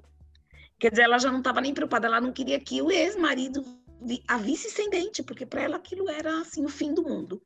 [0.80, 3.64] quer dizer, ela já não estava nem preocupada, ela não queria que o ex-marido
[4.28, 7.41] a visse sem dente, porque para ela aquilo era assim o fim do mundo.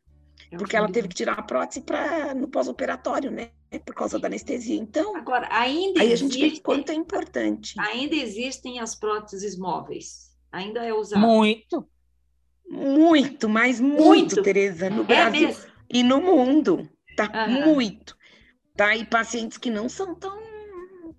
[0.52, 3.50] É porque ela teve que tirar a prótese para no pós-operatório, né?
[3.86, 4.80] Por causa da anestesia.
[4.80, 7.76] Então, agora ainda aí existe, a gente vê quanto é importante.
[7.80, 10.32] Ainda existem as próteses móveis.
[10.52, 11.20] Ainda é usado.
[11.20, 11.88] Muito.
[12.70, 14.42] Muito, mas muito, muito.
[14.42, 15.72] Tereza, no é Brasil mesmo?
[15.90, 16.90] e no mundo.
[17.16, 17.74] Tá uhum.
[17.74, 18.16] muito.
[18.76, 18.96] Tá?
[18.96, 20.48] E pacientes que não são tão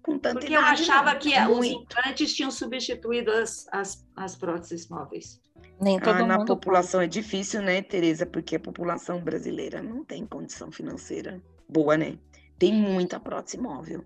[0.03, 1.19] com tanta Porque eu achava não.
[1.19, 1.59] que muito.
[1.59, 5.41] os implantes tinham substituído as, as, as próteses móveis.
[5.81, 7.19] Nem todo ah, na população pode.
[7.19, 8.27] é difícil, né, Tereza?
[8.27, 12.19] Porque a população brasileira não tem condição financeira boa, né?
[12.59, 14.05] Tem muita prótese móvel.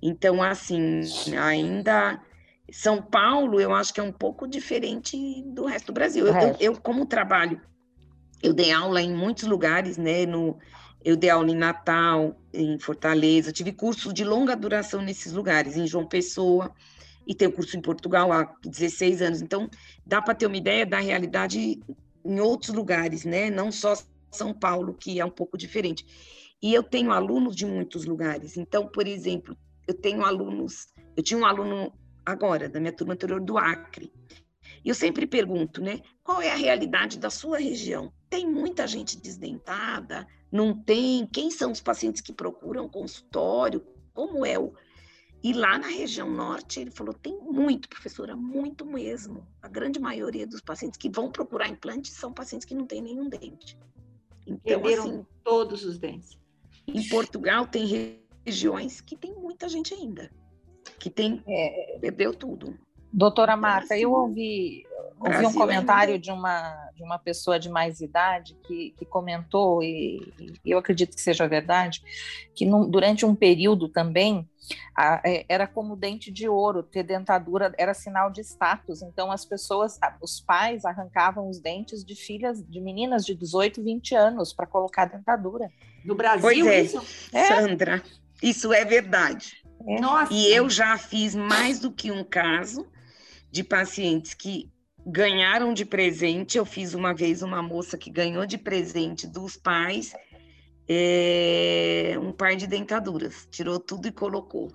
[0.00, 1.02] Então, assim,
[1.36, 2.22] ainda
[2.70, 6.26] São Paulo, eu acho que é um pouco diferente do resto do Brasil.
[6.26, 7.60] Eu, eu, eu, como trabalho,
[8.42, 10.24] eu dei aula em muitos lugares, né?
[10.24, 10.56] No,
[11.04, 15.86] eu dei aula em Natal, em Fortaleza, tive curso de longa duração nesses lugares, em
[15.86, 16.72] João Pessoa,
[17.28, 19.42] e tenho curso em Portugal há 16 anos.
[19.42, 19.68] Então,
[20.04, 21.78] dá para ter uma ideia da realidade
[22.24, 23.50] em outros lugares, né?
[23.50, 23.94] Não só
[24.32, 26.06] São Paulo, que é um pouco diferente.
[26.60, 28.56] E eu tenho alunos de muitos lugares.
[28.56, 29.54] Então, por exemplo,
[29.86, 31.92] eu tenho alunos, eu tinha um aluno
[32.24, 34.10] agora, da minha turma anterior, do Acre.
[34.82, 36.00] E eu sempre pergunto, né?
[36.22, 38.10] Qual é a realidade da sua região?
[38.30, 40.26] Tem muita gente desdentada?
[40.50, 41.26] Não tem?
[41.26, 43.84] Quem são os pacientes que procuram consultório?
[44.14, 44.72] Como é o,
[45.42, 49.46] e lá na região norte, ele falou: tem muito, professora, muito mesmo.
[49.62, 53.28] A grande maioria dos pacientes que vão procurar implante são pacientes que não têm nenhum
[53.28, 53.78] dente.
[54.46, 56.38] Então, Perderam assim, todos os dentes.
[56.86, 60.30] Em Portugal, tem regiões que tem muita gente ainda,
[60.98, 61.98] que tem, é...
[62.00, 62.76] perdeu tudo.
[63.12, 64.84] Doutora então, Marta, assim, eu ouvi
[65.20, 70.32] Ouvi um comentário de uma, de uma pessoa de mais idade que, que comentou, e,
[70.64, 72.02] e eu acredito que seja verdade,
[72.54, 74.48] que num, durante um período também
[74.96, 79.02] a, é, era como dente de ouro, ter dentadura era sinal de status.
[79.02, 84.14] Então as pessoas, os pais arrancavam os dentes de filhas, de meninas de 18, 20
[84.14, 85.68] anos para colocar dentadura.
[86.04, 87.02] No Brasil, pois é, isso?
[87.32, 87.44] É?
[87.44, 88.02] Sandra,
[88.42, 89.62] isso é verdade.
[89.86, 90.00] É.
[90.00, 90.32] Nossa.
[90.32, 92.86] E eu já fiz mais do que um caso
[93.50, 94.70] de pacientes que
[95.08, 96.58] ganharam de presente.
[96.58, 100.12] Eu fiz uma vez uma moça que ganhou de presente dos pais
[100.88, 104.72] é, um par de dentaduras, tirou tudo e colocou.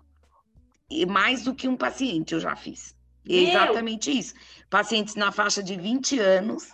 [0.90, 2.96] E mais do que um paciente eu já fiz.
[3.28, 4.36] exatamente isso.
[4.70, 6.70] Pacientes na faixa de 20 anos,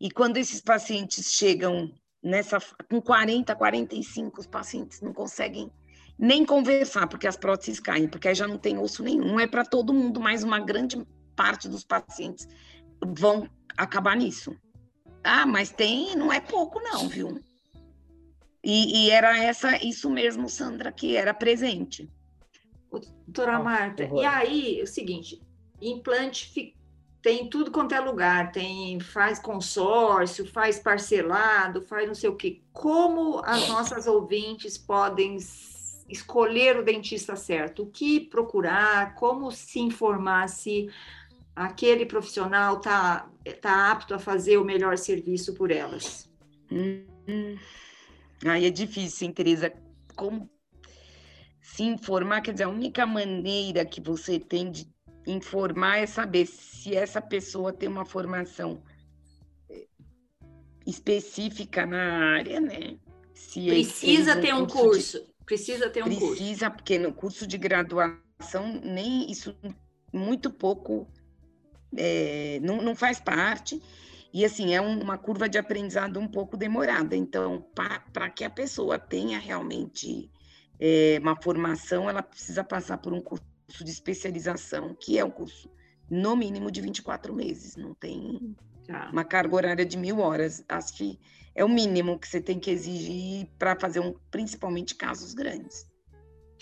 [0.00, 1.92] e quando esses pacientes chegam
[2.22, 2.58] nessa
[2.90, 5.70] com 40, 45, os pacientes não conseguem
[6.18, 9.24] nem conversar, porque as próteses caem, porque aí já não tem osso nenhum.
[9.24, 11.06] Não é para todo mundo, mas uma grande
[11.36, 12.48] parte dos pacientes
[13.04, 14.56] vão acabar nisso.
[15.22, 17.40] Ah, mas tem, não é pouco não, viu?
[18.62, 22.10] E, e era essa, isso mesmo, Sandra, que era presente.
[22.90, 25.40] Doutora Marta, e aí, é o seguinte,
[25.80, 26.74] implante
[27.22, 32.62] tem tudo quanto é lugar, tem faz consórcio, faz parcelado, faz não sei o quê.
[32.72, 35.36] Como as nossas ouvintes podem
[36.08, 37.82] escolher o dentista certo?
[37.82, 39.14] O que procurar?
[39.14, 40.88] Como se informar se
[41.60, 43.30] aquele profissional está
[43.60, 46.30] tá apto a fazer o melhor serviço por elas?
[46.72, 47.04] Hum,
[48.46, 49.70] Aí é difícil, hein, Tereza?
[50.16, 50.50] Como
[51.60, 52.40] se informar?
[52.40, 54.88] Quer dizer, a única maneira que você tem de
[55.26, 58.82] informar é saber se essa pessoa tem uma formação
[59.68, 59.86] eh,
[60.86, 62.98] específica na área, né?
[63.34, 65.18] Se precisa ter um curso, curso.
[65.18, 65.44] De...
[65.44, 66.42] precisa ter um precisa, curso.
[66.42, 69.54] Precisa, porque no curso de graduação nem isso
[70.10, 71.06] muito pouco
[71.96, 73.80] é, não, não faz parte.
[74.32, 77.16] E assim, é uma curva de aprendizado um pouco demorada.
[77.16, 80.30] Então, para que a pessoa tenha realmente
[80.78, 83.44] é, uma formação, ela precisa passar por um curso
[83.84, 85.70] de especialização, que é um curso
[86.08, 87.76] no mínimo de 24 meses.
[87.76, 89.10] Não tem tá.
[89.12, 90.64] uma carga horária de mil horas.
[90.68, 91.18] Acho que
[91.54, 95.88] é o mínimo que você tem que exigir para fazer um, principalmente casos grandes.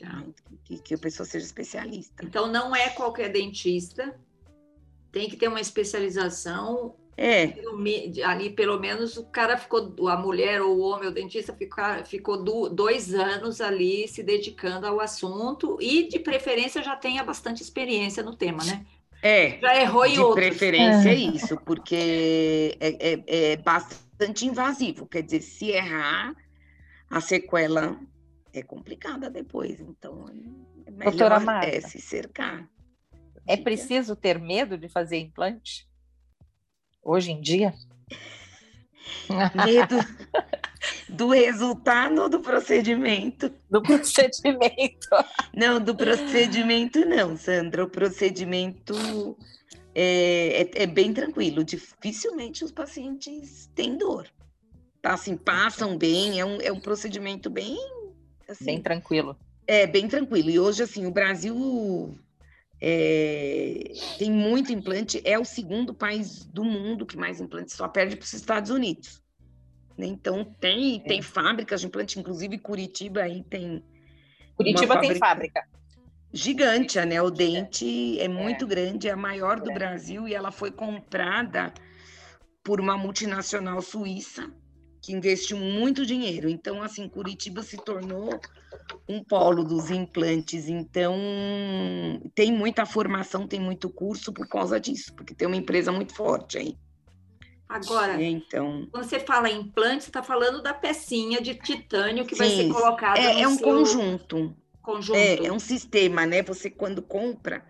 [0.00, 0.24] Tá.
[0.64, 2.24] Que, que a pessoa seja especialista.
[2.24, 4.18] Então, não é qualquer dentista
[5.11, 7.52] tem que ter uma especialização É.
[8.24, 12.70] Ali, pelo menos, o cara ficou, a mulher ou o homem, o dentista, ficou, ficou
[12.70, 18.36] dois anos ali se dedicando ao assunto e, de preferência, já tenha bastante experiência no
[18.36, 18.86] tema, né?
[19.20, 19.59] É.
[19.59, 20.46] Já errou em de outros.
[20.46, 25.04] preferência é isso, porque é, é, é bastante invasivo.
[25.06, 26.36] Quer dizer, se errar,
[27.11, 27.98] a sequela
[28.52, 29.80] é complicada depois.
[29.80, 30.24] Então,
[30.86, 32.68] é melhor Doutora Marta, é, se cercar.
[33.49, 35.88] É preciso ter medo de fazer implante?
[37.09, 37.74] hoje em dia?
[39.64, 39.96] Medo
[41.09, 43.51] do resultado ou do procedimento?
[43.70, 45.09] Do procedimento.
[45.57, 47.84] Não, do procedimento não, Sandra.
[47.84, 49.36] O procedimento
[49.94, 51.64] é, é, é bem tranquilo.
[51.64, 54.28] Dificilmente os pacientes têm dor.
[55.03, 57.76] Tá, assim, passam bem, é um, é um procedimento bem...
[58.49, 59.36] Assim, bem tranquilo.
[59.66, 60.51] É, bem tranquilo.
[60.51, 62.16] E hoje, assim, o Brasil
[62.80, 68.16] é, tem muito implante, é o segundo país do mundo que mais implante, só perde
[68.16, 69.22] para os Estados Unidos.
[69.96, 70.06] Né?
[70.06, 71.00] Então tem, é.
[71.00, 73.82] tem fábricas de implante, inclusive Curitiba aí tem.
[74.56, 75.68] Curitiba fábrica tem fábrica.
[76.32, 79.74] Gigante, a Neodente é, é muito grande, é a maior do é.
[79.74, 81.72] Brasil e ela foi comprada
[82.62, 84.52] por uma multinacional suíça
[85.02, 86.48] que investiu muito dinheiro.
[86.48, 88.38] Então, assim, Curitiba se tornou
[89.08, 90.68] um polo dos implantes.
[90.68, 91.16] Então,
[92.34, 96.58] tem muita formação, tem muito curso por causa disso, porque tem uma empresa muito forte
[96.58, 96.76] aí.
[97.68, 102.38] Agora, então, quando você fala implante, você está falando da pecinha de titânio que Sim,
[102.38, 104.56] vai ser colocada é, no é um conjunto.
[104.80, 105.16] conjunto.
[105.18, 106.42] É, é um sistema, né?
[106.44, 107.62] Você quando compra,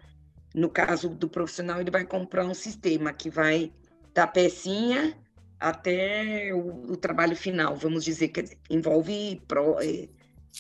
[0.55, 3.73] no caso do profissional, ele vai comprar um sistema que vai
[4.15, 5.19] da pecinha
[5.59, 10.09] até o, o trabalho final, vamos dizer, que envolve pro, é,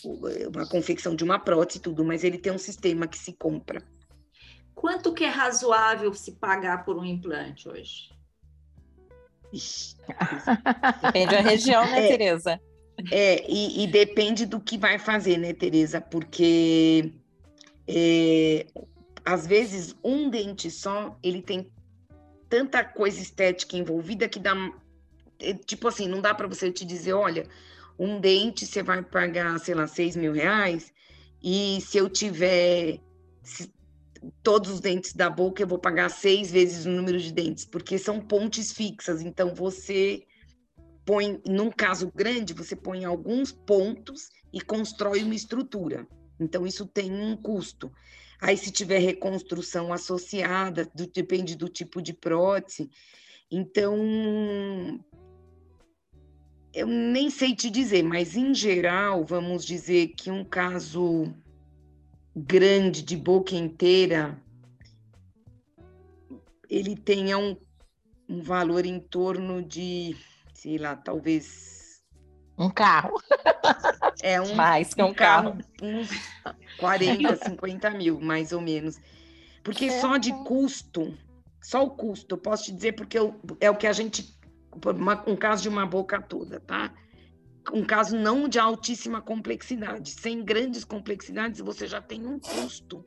[0.04, 3.82] uma confecção de uma prótese e tudo, mas ele tem um sistema que se compra.
[4.74, 8.10] Quanto que é razoável se pagar por um implante hoje?
[11.02, 12.60] depende da região, né, é, Tereza?
[13.10, 16.00] É, e, e, depende do que vai fazer, né, Tereza?
[16.00, 17.12] Porque
[17.86, 18.66] é,
[19.24, 21.70] às vezes um dente só ele tem
[22.48, 24.54] tanta coisa estética envolvida que dá
[25.40, 27.46] é, tipo assim, não dá para você te dizer, olha,
[27.98, 30.92] um dente você vai pagar, sei lá, seis mil reais,
[31.42, 33.00] e se eu tiver
[33.42, 33.72] se,
[34.42, 37.98] todos os dentes da boca, eu vou pagar seis vezes o número de dentes, porque
[37.98, 40.22] são pontes fixas, então você
[41.04, 46.06] põe, num caso grande, você põe alguns pontos e constrói uma estrutura.
[46.38, 47.90] Então, isso tem um custo.
[48.40, 52.90] Aí, se tiver reconstrução associada, do, depende do tipo de prótese.
[53.50, 53.96] Então,
[56.72, 61.32] eu nem sei te dizer, mas em geral, vamos dizer que um caso
[62.36, 64.40] grande de boca inteira,
[66.68, 67.56] ele tenha um,
[68.28, 70.16] um valor em torno de,
[70.54, 71.78] sei lá, talvez
[72.58, 73.14] um carro.
[74.20, 76.10] É um mais que um, um carro, carro, uns
[76.78, 79.00] 40, 50 mil, mais ou menos.
[79.62, 80.00] Porque é.
[80.00, 81.16] só de custo,
[81.62, 84.37] só o custo, eu posso te dizer, porque eu, é o que a gente
[84.84, 86.92] uma, um caso de uma boca toda, tá?
[87.72, 90.12] Um caso não de altíssima complexidade.
[90.12, 93.04] Sem grandes complexidades, você já tem um custo,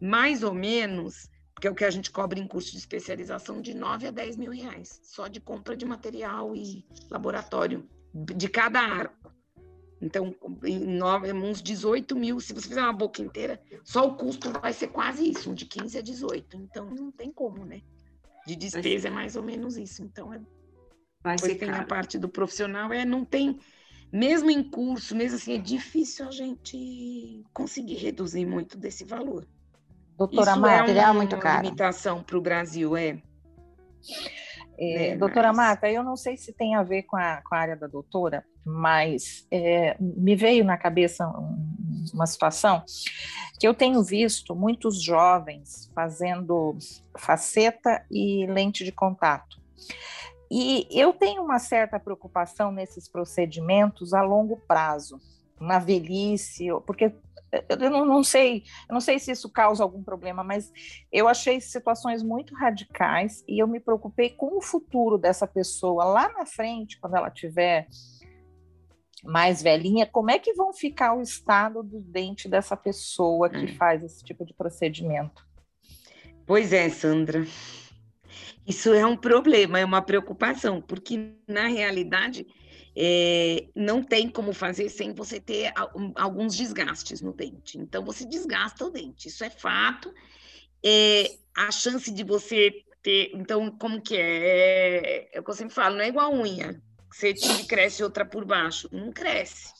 [0.00, 3.74] mais ou menos, que é o que a gente cobra em curso de especialização, de
[3.74, 9.32] 9 a 10 mil reais, só de compra de material e laboratório, de cada arco.
[10.02, 10.34] Então,
[10.98, 14.88] nove, uns 18 mil, se você fizer uma boca inteira, só o custo vai ser
[14.88, 16.56] quase isso, de 15 a 18.
[16.56, 17.80] Então, não tem como, né?
[18.44, 20.02] De despesa é mais ou menos isso.
[20.02, 20.40] Então, é
[21.22, 21.82] Vai ser tem caro.
[21.82, 23.58] a parte do profissional, é não tem,
[24.12, 29.46] mesmo em curso, mesmo assim, é difícil a gente conseguir reduzir muito desse valor.
[30.18, 31.62] Doutora Marta, é uma, muito caro.
[31.62, 33.20] limitação para o Brasil, é.
[34.78, 35.56] É, é, doutora mas...
[35.56, 38.44] Marta, eu não sei se tem a ver com a, com a área da doutora,
[38.64, 41.26] mas é, me veio na cabeça
[42.12, 42.84] uma situação
[43.58, 46.76] que eu tenho visto muitos jovens fazendo
[47.16, 49.60] faceta e lente de contato.
[50.54, 55.18] E eu tenho uma certa preocupação nesses procedimentos a longo prazo,
[55.58, 57.14] na velhice, porque
[57.70, 60.70] eu não, não, sei, eu não sei se isso causa algum problema, mas
[61.10, 66.30] eu achei situações muito radicais e eu me preocupei com o futuro dessa pessoa lá
[66.30, 67.88] na frente, quando ela tiver
[69.24, 73.76] mais velhinha, como é que vão ficar o estado do dente dessa pessoa que hum.
[73.78, 75.46] faz esse tipo de procedimento?
[76.44, 77.46] Pois é, Sandra.
[78.66, 82.46] Isso é um problema, é uma preocupação, porque na realidade
[82.96, 85.72] é, não tem como fazer sem você ter
[86.14, 87.78] alguns desgastes no dente.
[87.78, 90.12] Então você desgasta o dente, isso é fato.
[90.84, 93.30] É, a chance de você ter.
[93.34, 95.28] Então, como que é?
[95.32, 96.80] É o que eu sempre falo, não é igual unha.
[97.10, 98.88] Você tira cresce outra por baixo.
[98.90, 99.72] Não cresce.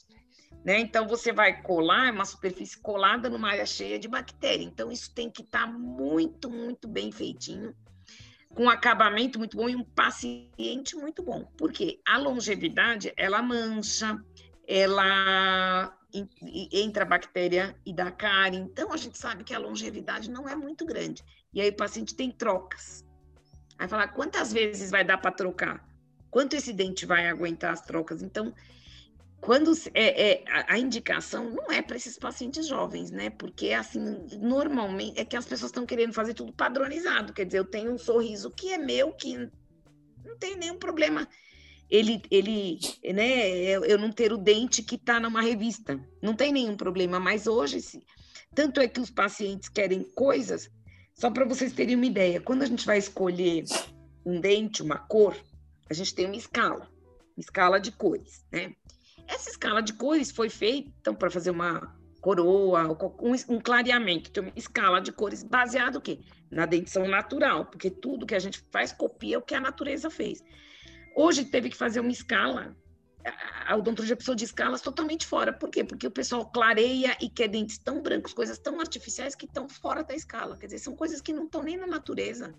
[0.63, 0.79] Né?
[0.79, 4.63] Então, você vai colar, é uma superfície colada numa área cheia de bactéria.
[4.63, 7.75] Então, isso tem que estar tá muito, muito bem feitinho,
[8.53, 11.45] com acabamento muito bom e um paciente muito bom.
[11.57, 14.17] Porque a longevidade, ela mancha,
[14.67, 15.95] ela
[16.71, 18.59] entra a bactéria e dá cárie.
[18.59, 21.23] Então, a gente sabe que a longevidade não é muito grande.
[21.53, 23.03] E aí o paciente tem trocas.
[23.77, 25.83] Aí falar, quantas vezes vai dar para trocar?
[26.29, 28.21] Quanto esse dente vai aguentar as trocas?
[28.21, 28.53] Então,
[29.43, 33.29] quando é, é a, indicação não é para esses pacientes jovens, né?
[33.29, 33.99] Porque assim,
[34.39, 37.33] normalmente é que as pessoas estão querendo fazer tudo padronizado.
[37.33, 39.37] Quer dizer, eu tenho um sorriso que é meu, que
[40.23, 41.27] não tem nenhum problema.
[41.89, 42.79] Ele, ele,
[43.13, 43.71] né?
[43.85, 47.19] Eu não ter o dente que está numa revista, não tem nenhum problema.
[47.19, 48.01] Mas hoje, se,
[48.55, 50.71] tanto é que os pacientes querem coisas.
[51.13, 53.65] Só para vocês terem uma ideia, quando a gente vai escolher
[54.25, 55.35] um dente, uma cor,
[55.89, 56.89] a gente tem uma escala,
[57.35, 58.73] uma escala de cores, né?
[59.27, 62.87] Essa escala de cores foi feita então, para fazer uma coroa,
[63.21, 66.19] um, um clareamento, tem uma escala de cores baseado o quê?
[66.49, 70.41] Na dentição natural, porque tudo que a gente faz copia o que a natureza fez.
[71.15, 72.75] Hoje teve que fazer uma escala,
[73.67, 75.53] a odontologia precisou de escalas totalmente fora.
[75.53, 75.83] Por quê?
[75.83, 80.03] Porque o pessoal clareia e quer dentes tão brancos, coisas tão artificiais que estão fora
[80.03, 80.57] da escala.
[80.57, 82.53] Quer dizer, são coisas que não estão nem na natureza.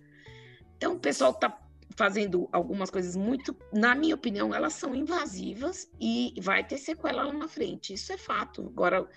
[0.77, 1.59] Então, o pessoal está
[1.97, 7.33] fazendo algumas coisas muito, na minha opinião, elas são invasivas e vai ter sequela lá
[7.33, 7.95] na frente.
[7.95, 8.67] Isso é fato.
[8.67, 9.09] Agora, o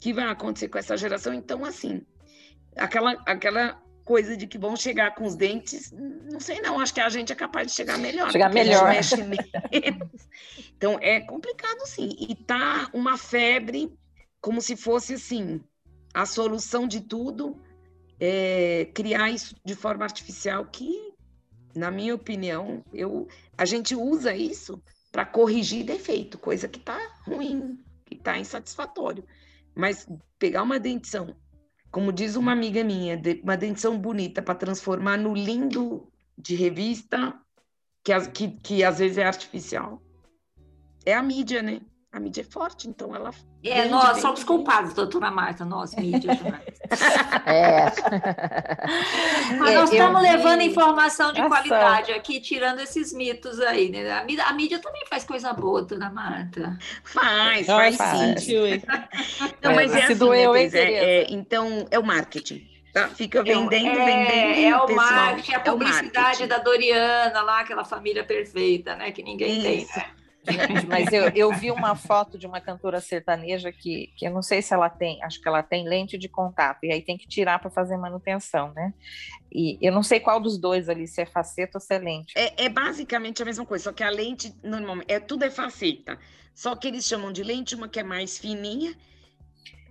[0.00, 1.32] que vai acontecer com essa geração?
[1.32, 2.02] Então, assim,
[2.76, 7.00] aquela, aquela coisa de que vão chegar com os dentes, não sei não, acho que
[7.00, 8.30] a gente é capaz de chegar melhor.
[8.30, 8.92] Chegar melhor.
[10.74, 12.10] então, é complicado sim.
[12.18, 13.92] E tá uma febre
[14.40, 15.62] como se fosse, assim,
[16.12, 17.60] a solução de tudo,
[18.18, 21.09] é, criar isso de forma artificial que
[21.74, 27.78] na minha opinião, eu, a gente usa isso para corrigir defeito, coisa que está ruim,
[28.06, 29.24] que está insatisfatório.
[29.74, 30.06] Mas
[30.38, 31.34] pegar uma dentição,
[31.90, 37.38] como diz uma amiga minha, uma dentição bonita para transformar no lindo de revista,
[38.02, 40.02] que, que, que às vezes é artificial,
[41.04, 41.80] é a mídia, né?
[42.12, 43.30] A mídia é forte, então ela.
[43.62, 46.32] É, nós somos culpados, doutora Marta, nós, mídia,
[47.46, 47.84] É.
[49.56, 54.10] Mas nós estamos levando informação de qualidade aqui, tirando esses mitos aí, né?
[54.10, 56.76] A mídia, a mídia também faz coisa boa, doutora Marta.
[57.04, 58.82] Faz, faz, faz sim.
[59.62, 62.68] Não, mas é, assim, doeu, né, é, é, então, é o marketing.
[62.92, 63.06] Tá?
[63.06, 64.66] Fica vendendo, é, vendendo.
[64.66, 69.12] É o pessoal, marketing, a publicidade é da Doriana lá, aquela família perfeita, né?
[69.12, 69.94] Que ninguém Isso.
[69.94, 70.04] tem.
[70.88, 74.62] Mas eu, eu vi uma foto de uma cantora sertaneja que, que eu não sei
[74.62, 77.58] se ela tem, acho que ela tem lente de contato, e aí tem que tirar
[77.58, 78.94] para fazer manutenção, né?
[79.52, 82.32] E eu não sei qual dos dois ali, se é faceta ou se é lente.
[82.36, 86.18] É, é basicamente a mesma coisa, só que a lente, normalmente, é, tudo é faceta.
[86.54, 88.94] Só que eles chamam de lente, uma que é mais fininha.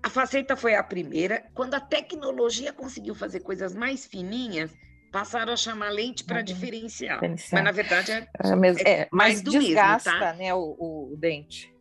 [0.02, 1.45] A faceta foi a primeira.
[1.54, 4.72] Quando a tecnologia conseguiu fazer coisas mais fininhas,
[5.12, 6.43] passaram a chamar lente para uhum.
[6.43, 7.20] diferenciar.
[7.22, 8.28] Mas na verdade é,
[8.86, 10.34] é, é mais do desgasta, mesmo, tá?
[10.34, 11.74] né, o, o dente.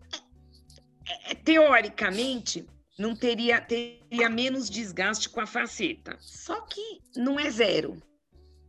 [1.06, 2.66] É, é, teoricamente
[2.98, 6.16] não teria teria menos desgaste com a faceta.
[6.20, 8.02] Só que não é zero,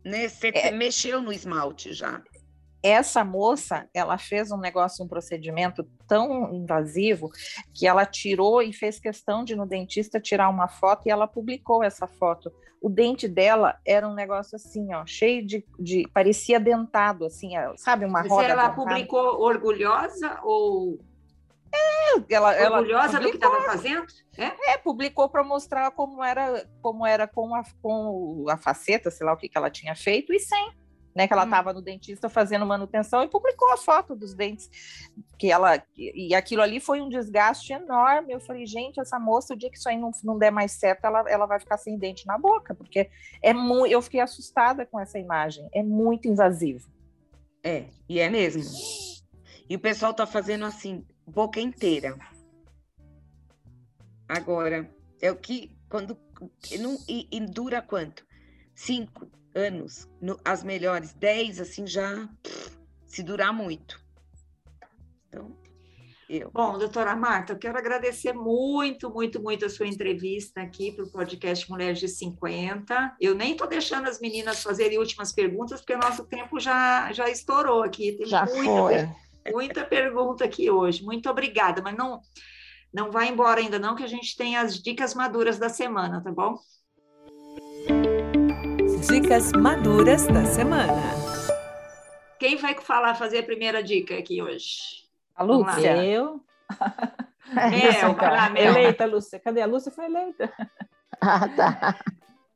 [0.04, 0.28] né?
[0.28, 0.70] Você é.
[0.70, 2.22] mexeu no esmalte já
[2.82, 7.30] essa moça, ela fez um negócio, um procedimento tão invasivo
[7.74, 11.82] que ela tirou e fez questão de no dentista tirar uma foto e ela publicou
[11.84, 12.50] essa foto.
[12.80, 18.06] O dente dela era um negócio assim, ó, cheio de, de parecia dentado, assim, sabe,
[18.06, 18.44] uma Mas roda.
[18.48, 18.74] ela dentada.
[18.74, 20.98] publicou orgulhosa ou
[21.72, 24.06] é, ela, orgulhosa ela do que estava fazendo?
[24.36, 29.26] É, é publicou para mostrar como era, como era com a, com a faceta, sei
[29.26, 30.72] lá o que, que ela tinha feito, e sem
[31.14, 31.74] né, que ela estava hum.
[31.74, 34.70] no dentista fazendo manutenção e publicou a foto dos dentes
[35.38, 38.32] que ela e aquilo ali foi um desgaste enorme.
[38.32, 41.04] Eu falei, gente, essa moça, o dia que isso aí não, não der mais certo,
[41.04, 43.10] ela, ela vai ficar sem dente na boca, porque
[43.42, 43.92] é muito.
[43.92, 46.88] Eu fiquei assustada com essa imagem, é muito invasivo.
[47.62, 48.62] É, e é mesmo.
[49.68, 52.18] E o pessoal tá fazendo assim, boca inteira.
[54.28, 54.88] Agora,
[55.20, 56.16] é o que quando
[56.78, 58.24] não, e, e dura quanto?
[58.74, 62.28] Cinco, anos, no, as melhores 10, assim, já
[63.06, 64.00] se durar muito.
[65.28, 65.56] Então,
[66.28, 66.50] eu.
[66.52, 71.10] Bom, doutora Marta, eu quero agradecer muito, muito, muito a sua entrevista aqui para o
[71.10, 73.16] podcast Mulheres de 50.
[73.20, 77.28] Eu nem estou deixando as meninas fazerem últimas perguntas, porque o nosso tempo já, já
[77.28, 78.12] estourou aqui.
[78.12, 79.52] Tem já muita, foi.
[79.52, 81.02] Muita pergunta aqui hoje.
[81.02, 82.20] Muito obrigada, mas não,
[82.92, 86.30] não vai embora ainda não, que a gente tem as dicas maduras da semana, tá
[86.30, 86.56] bom?
[89.06, 90.92] Dicas maduras da semana.
[92.38, 95.04] Quem vai falar, fazer a primeira dica aqui hoje?
[95.34, 95.42] A.
[95.42, 96.04] Lúcia.
[96.04, 96.40] Eu.
[97.52, 98.72] Mel, vai lá, Mel.
[98.72, 99.40] Eleita, Lúcia.
[99.40, 99.62] Cadê?
[99.62, 100.52] A Lúcia foi eleita.
[101.20, 101.98] Ah, tá.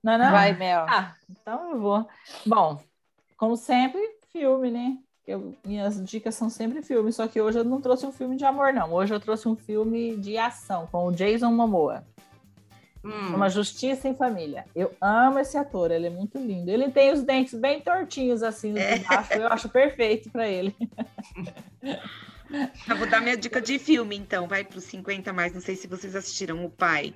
[0.03, 0.31] Não, é não?
[0.31, 0.87] Vai, Mel.
[0.89, 2.07] Ah, então eu vou.
[2.47, 2.81] Bom,
[3.37, 4.01] como sempre,
[4.33, 4.99] filme, né?
[5.27, 8.45] Eu, minhas dicas são sempre filme, só que hoje eu não trouxe um filme de
[8.45, 8.93] amor, não.
[8.93, 12.05] Hoje eu trouxe um filme de ação com o Jason Momoa.
[13.05, 14.65] Hum, Uma Justiça em Família.
[14.75, 16.71] Eu amo esse ator, ele é muito lindo.
[16.71, 20.75] Ele tem os dentes bem tortinhos assim de baixo, eu acho perfeito para ele.
[22.89, 24.47] Eu vou dar minha dica de filme, então.
[24.47, 25.53] Vai para os 50 mais.
[25.53, 27.13] Não sei se vocês assistiram O Pai.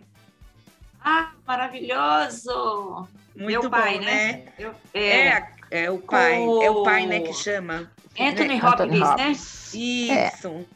[1.00, 3.06] Ah, maravilhoso!
[3.36, 4.32] Muito Meu pai, bom, né?
[4.32, 4.44] né?
[4.58, 6.36] Eu- é, É, é o pai.
[6.38, 7.90] Com- É o pai, né, que chama.
[8.18, 8.64] Anthony Né?
[8.66, 9.06] Hopkins, né?
[9.28, 9.74] Hopkins.
[9.74, 10.48] Isso.
[10.48, 10.66] Eu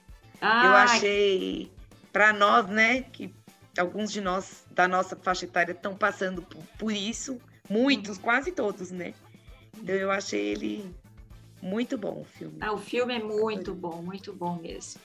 [0.41, 1.71] Ah, achei,
[2.13, 3.35] para nós, né, que
[3.79, 8.91] alguns de nós da nossa faixa etária estão passando por, por isso, muitos, quase todos,
[8.91, 9.14] né?
[9.77, 10.95] Então eu achei ele
[11.62, 12.59] muito bom o filme.
[12.61, 15.01] ah, o filme é muito bom, muito bom mesmo.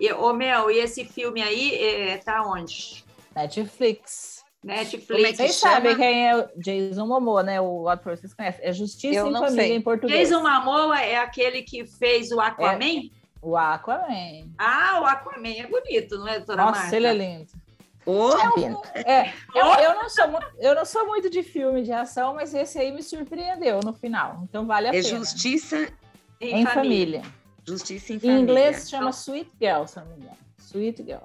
[0.00, 3.04] E, ô, Mel, e esse filme aí é, tá onde?
[3.34, 4.44] Netflix.
[4.62, 5.22] Netflix.
[5.40, 5.74] É Vocês chama?
[5.74, 7.60] sabem quem é o Jason Momoa, né?
[7.60, 8.64] O ator, vocês conhecem.
[8.64, 9.76] É Justiça Eu em não Família sei.
[9.76, 10.28] em português.
[10.28, 13.10] Jason Momoa é aquele que fez o Aquaman?
[13.40, 14.50] O Aquaman.
[14.58, 16.96] Ah, o Aquaman é bonito, não é, doutora Nossa, Marta?
[16.96, 17.52] ele é lindo.
[18.54, 18.82] Pinto.
[18.94, 20.24] É, eu, eu, não sou,
[20.58, 24.40] eu não sou muito de filme de ação, mas esse aí me surpreendeu no final.
[24.44, 25.16] Então vale a é pena.
[25.18, 25.88] justiça,
[26.40, 27.22] Em família.
[27.66, 28.40] justiça em Em família.
[28.42, 30.36] inglês chama Sweet Girl, se não me engano.
[30.58, 31.24] Sweet Girl.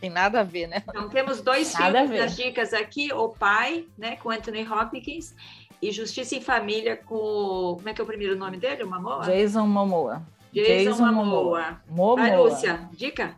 [0.00, 0.82] Tem nada a ver, né?
[0.88, 5.34] Então temos dois Nada filmes das dicas aqui, O Pai, né, com Anthony Hopkins,
[5.80, 9.24] e Justiça em Família com, como é que é o primeiro nome dele, o Mamoa?
[9.24, 10.22] Jason Momoa.
[10.52, 11.80] Jason, Jason Momoa.
[11.88, 12.16] Momoa.
[12.16, 13.36] Vai, Lúcia, dica?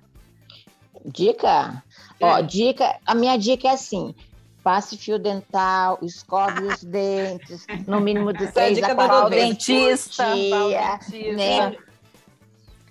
[1.04, 1.82] Dica?
[2.20, 2.42] Ó, É.
[2.42, 4.14] dica, a minha dica é assim:
[4.62, 9.30] passe fio dental, escove os dentes, no mínimo de é a dica a do quatro
[9.30, 10.34] dentista.
[10.34, 11.36] dia, dentista.
[11.36, 11.76] né?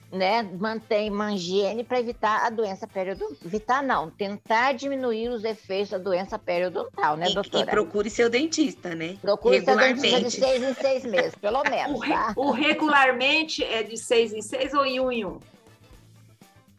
[0.10, 0.42] né?
[0.58, 3.36] Mantém higiene para evitar a doença periodontal.
[3.44, 7.66] Evitar não, tentar diminuir os efeitos da doença periodontal, né, E, e doutora?
[7.70, 9.18] procure seu dentista, né?
[9.22, 12.34] Procure seu dentista de seis em seis meses, pelo O, menos, re- tá?
[12.38, 15.40] o regularmente é de seis em seis ou em um em um?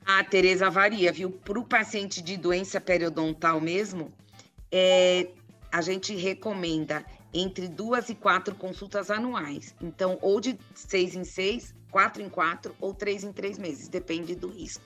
[0.09, 1.31] A Tereza varia, viu?
[1.31, 4.11] Para o paciente de doença periodontal mesmo,
[4.73, 5.29] é,
[5.71, 7.05] a gente recomenda
[7.35, 9.75] entre duas e quatro consultas anuais.
[9.83, 14.35] Então, ou de seis em seis, quatro em quatro ou três em três meses, depende
[14.35, 14.83] do risco.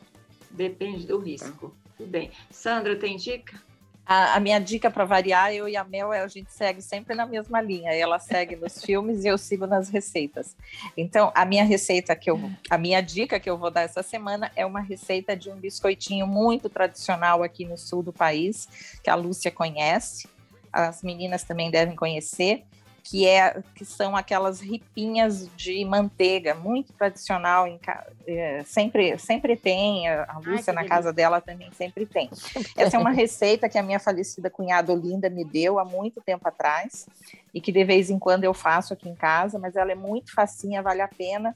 [0.50, 1.72] Depende do risco.
[1.96, 2.32] Tudo bem.
[2.50, 3.62] Sandra, tem dica?
[4.04, 7.14] A, a minha dica para variar, eu e a Mel, é a gente segue sempre
[7.14, 7.92] na mesma linha.
[7.92, 10.56] Ela segue nos filmes e eu sigo nas receitas.
[10.96, 14.50] Então, a minha receita que eu, a minha dica que eu vou dar essa semana
[14.56, 18.68] é uma receita de um biscoitinho muito tradicional aqui no sul do país,
[19.02, 20.28] que a Lúcia conhece.
[20.72, 22.64] As meninas também devem conhecer,
[23.02, 27.78] que é que são aquelas ripinhas de manteiga, muito tradicional em
[28.26, 32.30] é, sempre sempre tem, a Lúcia que na casa dela também sempre tem.
[32.76, 36.46] Essa é uma receita que a minha falecida cunhada Olinda me deu há muito tempo
[36.46, 37.06] atrás
[37.52, 40.32] e que de vez em quando eu faço aqui em casa, mas ela é muito
[40.32, 41.54] facinha, vale a pena.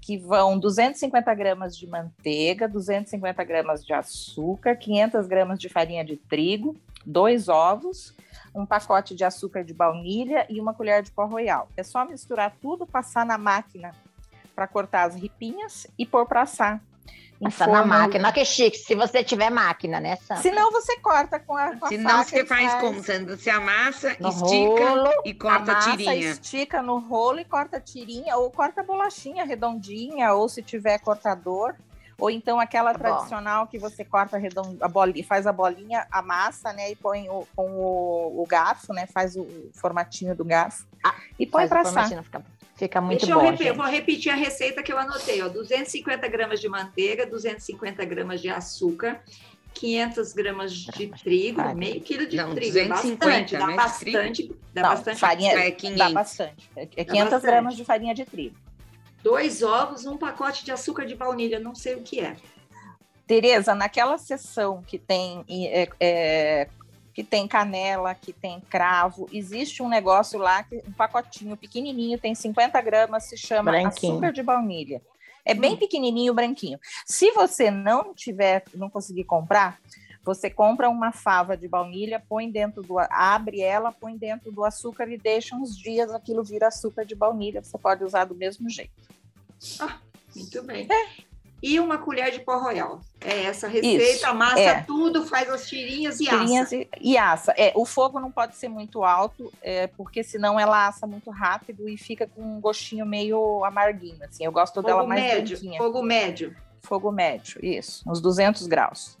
[0.00, 6.16] Que vão 250 gramas de manteiga, 250 gramas de açúcar, 500 gramas de farinha de
[6.16, 8.14] trigo, dois ovos,
[8.54, 11.68] um pacote de açúcar de baunilha e uma colher de pó royal.
[11.76, 13.94] É só misturar tudo, passar na máquina
[14.54, 16.82] para cortar as ripinhas e pôr para assar.
[17.40, 20.42] Em Passar na máquina, que chique, se você tiver máquina, né, Sandra?
[20.42, 23.34] Se não, você corta com a, com a Se não, você faz como, Sandra?
[23.34, 26.30] Você amassa, No estica rolo, e corta a amassa, tirinha.
[26.32, 30.98] estica no rolo e corta a tirinha, ou corta a bolachinha redondinha, ou se tiver
[30.98, 31.74] cortador,
[32.18, 33.04] ou então aquela Tá bom.
[33.16, 34.76] tradicional que você corta redond...
[34.78, 39.06] a bolinha, faz a bolinha, amassa, né, e põe o, com o, o garfo, né,
[39.06, 42.22] faz o formatinho do garfo Ah, e põe faz o para assar.
[42.22, 42.42] fica,
[42.80, 43.76] fica muito Deixa bom, eu repetir, gente.
[43.76, 45.42] vou repetir a receita que eu anotei.
[45.42, 49.22] Ó, 250 gramas de manteiga, 250 gramas de açúcar,
[49.74, 51.74] 500 gramas de trigo, farinha.
[51.74, 52.78] meio quilo de Não, trigo.
[52.78, 54.56] é 250, bastante, dá né, bastante.
[54.74, 55.18] Dá Não, bastante.
[55.20, 56.12] farinha É dá 500.
[56.12, 56.70] bastante.
[56.74, 57.42] É é 500 bastante.
[57.42, 58.56] gramas de farinha de trigo.
[59.22, 62.36] Dois ovos, um pacote de açúcar de baunilha, não sei o que é.
[63.26, 66.68] Tereza, naquela sessão que tem é, é,
[67.12, 72.34] que tem canela, que tem cravo, existe um negócio lá, que, um pacotinho pequenininho, tem
[72.34, 74.12] 50 gramas, se chama Branquinho.
[74.12, 75.02] açúcar de baunilha.
[75.44, 76.78] É bem pequenininho, branquinho.
[77.06, 79.80] Se você não tiver, não conseguir comprar,
[80.22, 85.08] você compra uma fava de baunilha, põe dentro do, abre ela, põe dentro do açúcar
[85.08, 87.62] e deixa uns dias, aquilo vira açúcar de baunilha.
[87.62, 88.92] Você pode usar do mesmo jeito.
[90.34, 90.86] Muito bem.
[91.62, 93.00] E uma colher de pó royal.
[93.20, 94.82] É essa receita, Isso, amassa é.
[94.82, 96.76] tudo, faz as tirinhas e tirinhas assa.
[96.76, 97.52] e, e assa.
[97.56, 101.88] É, o fogo não pode ser muito alto, é, porque senão ela assa muito rápido
[101.88, 104.22] e fica com um gostinho meio amarguinho.
[104.24, 104.44] Assim.
[104.44, 105.78] Eu gosto dela Fogo mais médio, branquinha.
[105.78, 106.56] fogo médio.
[106.82, 109.18] Fogo médio, isso, uns 200 graus.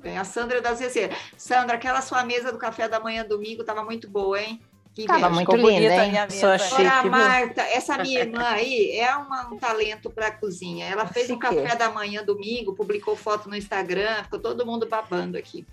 [0.00, 1.18] Bem, a Sandra das receitas.
[1.36, 4.60] Sandra, aquela sua mesa do café da manhã domingo estava muito boa, hein?
[4.98, 6.10] Que Tava muito linda, hein?
[6.10, 6.54] minha Só.
[6.54, 7.04] Agora?
[7.08, 10.86] Marta, essa minha irmã aí é uma- um talento para cozinha.
[10.86, 15.38] Ela fez um café da manhã domingo, publicou foto no Instagram, ficou todo mundo babando
[15.38, 15.64] aqui.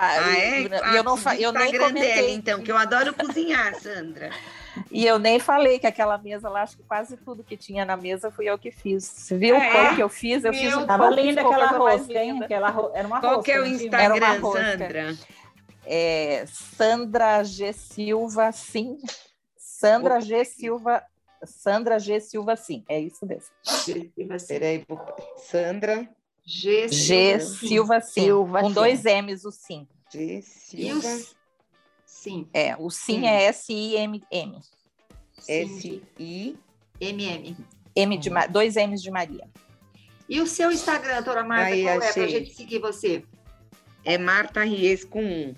[0.00, 0.60] Ah, é?
[0.92, 2.34] E eu, não fa- eu nem Instagram dela, comentei.
[2.34, 4.30] então, que eu adoro cozinhar, Sandra.
[4.92, 7.96] E eu nem falei que aquela mesa lá, acho que quase tudo que tinha na
[7.96, 9.02] mesa fui eu que fiz.
[9.02, 9.58] Você viu É?
[9.58, 10.44] o pão que eu fiz?
[10.44, 12.40] Eu fiz Meu um Tava linda aquela rosca, hein?
[12.44, 12.92] Aquela ro...
[12.94, 13.44] Era uma Qual rosca.
[13.44, 14.40] que é o Instagram.
[14.40, 15.16] Sandra?
[15.90, 17.72] É, Sandra G.
[17.72, 18.98] Silva, sim.
[19.56, 20.44] Sandra G.
[20.44, 21.02] Silva.
[21.44, 22.20] Sandra G.
[22.20, 22.84] Silva, sim.
[22.88, 23.48] É isso mesmo.
[24.46, 24.84] Peraí.
[25.38, 26.06] Sandra
[26.44, 26.88] G.
[26.88, 27.40] G.
[27.40, 28.22] Silva, sim.
[28.24, 28.74] Silva, Com sim.
[28.74, 29.88] dois M's, o sim.
[30.12, 30.42] G.
[30.42, 31.08] Silva
[32.04, 33.26] Sim, É, o sim Sim.
[33.26, 34.58] é S-I-M-M.
[35.46, 36.58] S I
[37.00, 37.56] MM.
[37.94, 39.48] M de dois M's de Maria.
[40.28, 43.24] E o seu Instagram, doutora Marta, Aí, qual é para a gente seguir você?
[44.04, 45.54] é Marta Ries com um.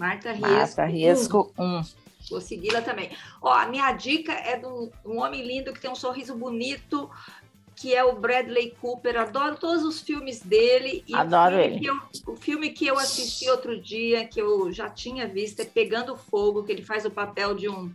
[0.00, 0.48] Marta Riesco.
[0.50, 1.82] Marta Riesco, um.
[2.30, 3.10] Vou segui-la também.
[3.42, 7.10] Ó, a minha dica é de um, homem lindo que tem um sorriso bonito,
[7.76, 9.18] que é o Bradley Cooper.
[9.18, 11.04] Adoro todos os filmes dele.
[11.06, 11.80] E Adoro o filme ele.
[11.80, 15.64] que eu- o filme que eu assisti outro dia, que eu já tinha visto, é
[15.66, 17.92] Pegando Fogo, que ele faz o papel de um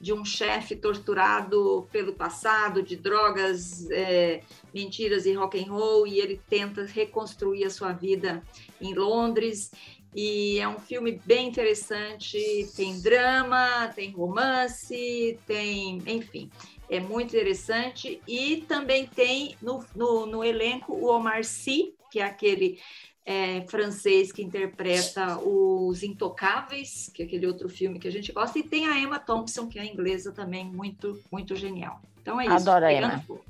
[0.00, 4.42] de um chefe torturado pelo passado, de drogas, é,
[4.72, 8.40] mentiras e rock and roll, e ele tenta reconstruir a sua vida
[8.80, 9.72] em Londres.
[10.14, 12.38] E é um filme bem interessante,
[12.74, 16.50] tem drama, tem romance, tem, enfim,
[16.88, 18.20] é muito interessante.
[18.26, 22.80] E também tem no, no, no elenco o Omar Sy, que é aquele
[23.24, 28.58] é, francês que interpreta Os Intocáveis, que é aquele outro filme que a gente gosta,
[28.58, 32.00] e tem a Emma Thompson, que é inglesa também, muito, muito genial.
[32.22, 32.54] Então é isso.
[32.54, 33.20] Adoro a Emma.
[33.20, 33.44] Fogo.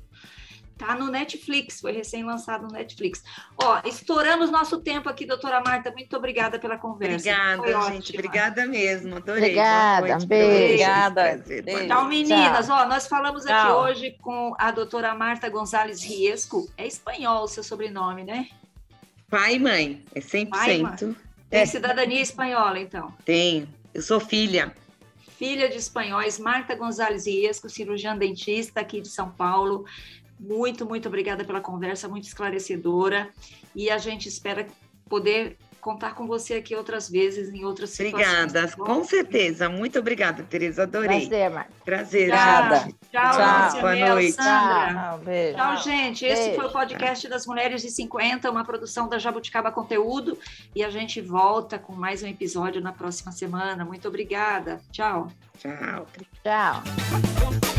[0.79, 3.21] Tá no Netflix, foi recém-lançado no Netflix.
[3.61, 5.91] Ó, estouramos nosso tempo aqui, doutora Marta.
[5.91, 7.15] Muito obrigada pela conversa.
[7.29, 7.97] Obrigada, Foi gente.
[7.97, 8.19] ótima.
[8.19, 9.15] Obrigada mesmo.
[9.17, 9.41] Adorei.
[9.43, 10.63] Obrigada, um beijo.
[10.63, 11.43] Obrigada.
[11.45, 11.87] Beijo.
[11.87, 12.07] Tchau, noite.
[12.07, 12.69] meninas.
[12.69, 13.81] Ó, nós falamos aqui Tchau.
[13.83, 16.71] hoje com a doutora Marta Gonzalez Riesco.
[16.77, 18.47] É espanhol o seu sobrenome, né?
[19.29, 20.49] Pai e mãe, é 100%.
[20.49, 20.95] Pai, mãe.
[21.49, 21.65] Tem É.
[21.65, 23.13] cidadania espanhola, então.
[23.25, 23.67] Tenho.
[23.93, 24.73] Eu sou filha.
[25.37, 29.85] Filha de espanhóis, Marta Gonzalez Riesco, cirurgiã dentista aqui de São Paulo.
[30.39, 33.29] Muito, muito obrigada pela conversa, muito esclarecedora.
[33.75, 34.65] E a gente espera
[35.07, 38.13] poder contar com você aqui outras vezes, em outras situações.
[38.23, 38.67] Obrigada.
[38.67, 38.83] tá bom?
[38.85, 39.69] Com certeza.
[39.69, 40.83] Muito obrigada, Tereza.
[40.83, 41.21] Adorei.
[41.21, 41.71] Prazer, Marta.
[41.83, 42.79] Prazer, Obrigada.
[42.79, 42.95] gente.
[43.11, 43.65] Tchau, Tchau.
[43.65, 44.31] Lúcia Boa Mel, noite.
[44.33, 44.93] Sandra.
[44.93, 45.57] Tchau, beijo.
[45.57, 46.25] Tchau, gente.
[46.25, 46.55] Esse Beijo.
[46.55, 50.37] foi o podcast das Mulheres de 50, uma produção da Jabuticaba Conteúdo.
[50.75, 53.83] E a gente volta com mais um episódio na próxima semana.
[53.85, 54.81] Muito obrigada.
[54.91, 55.27] Tchau.
[55.57, 56.05] Tchau.
[56.43, 57.78] Tchau.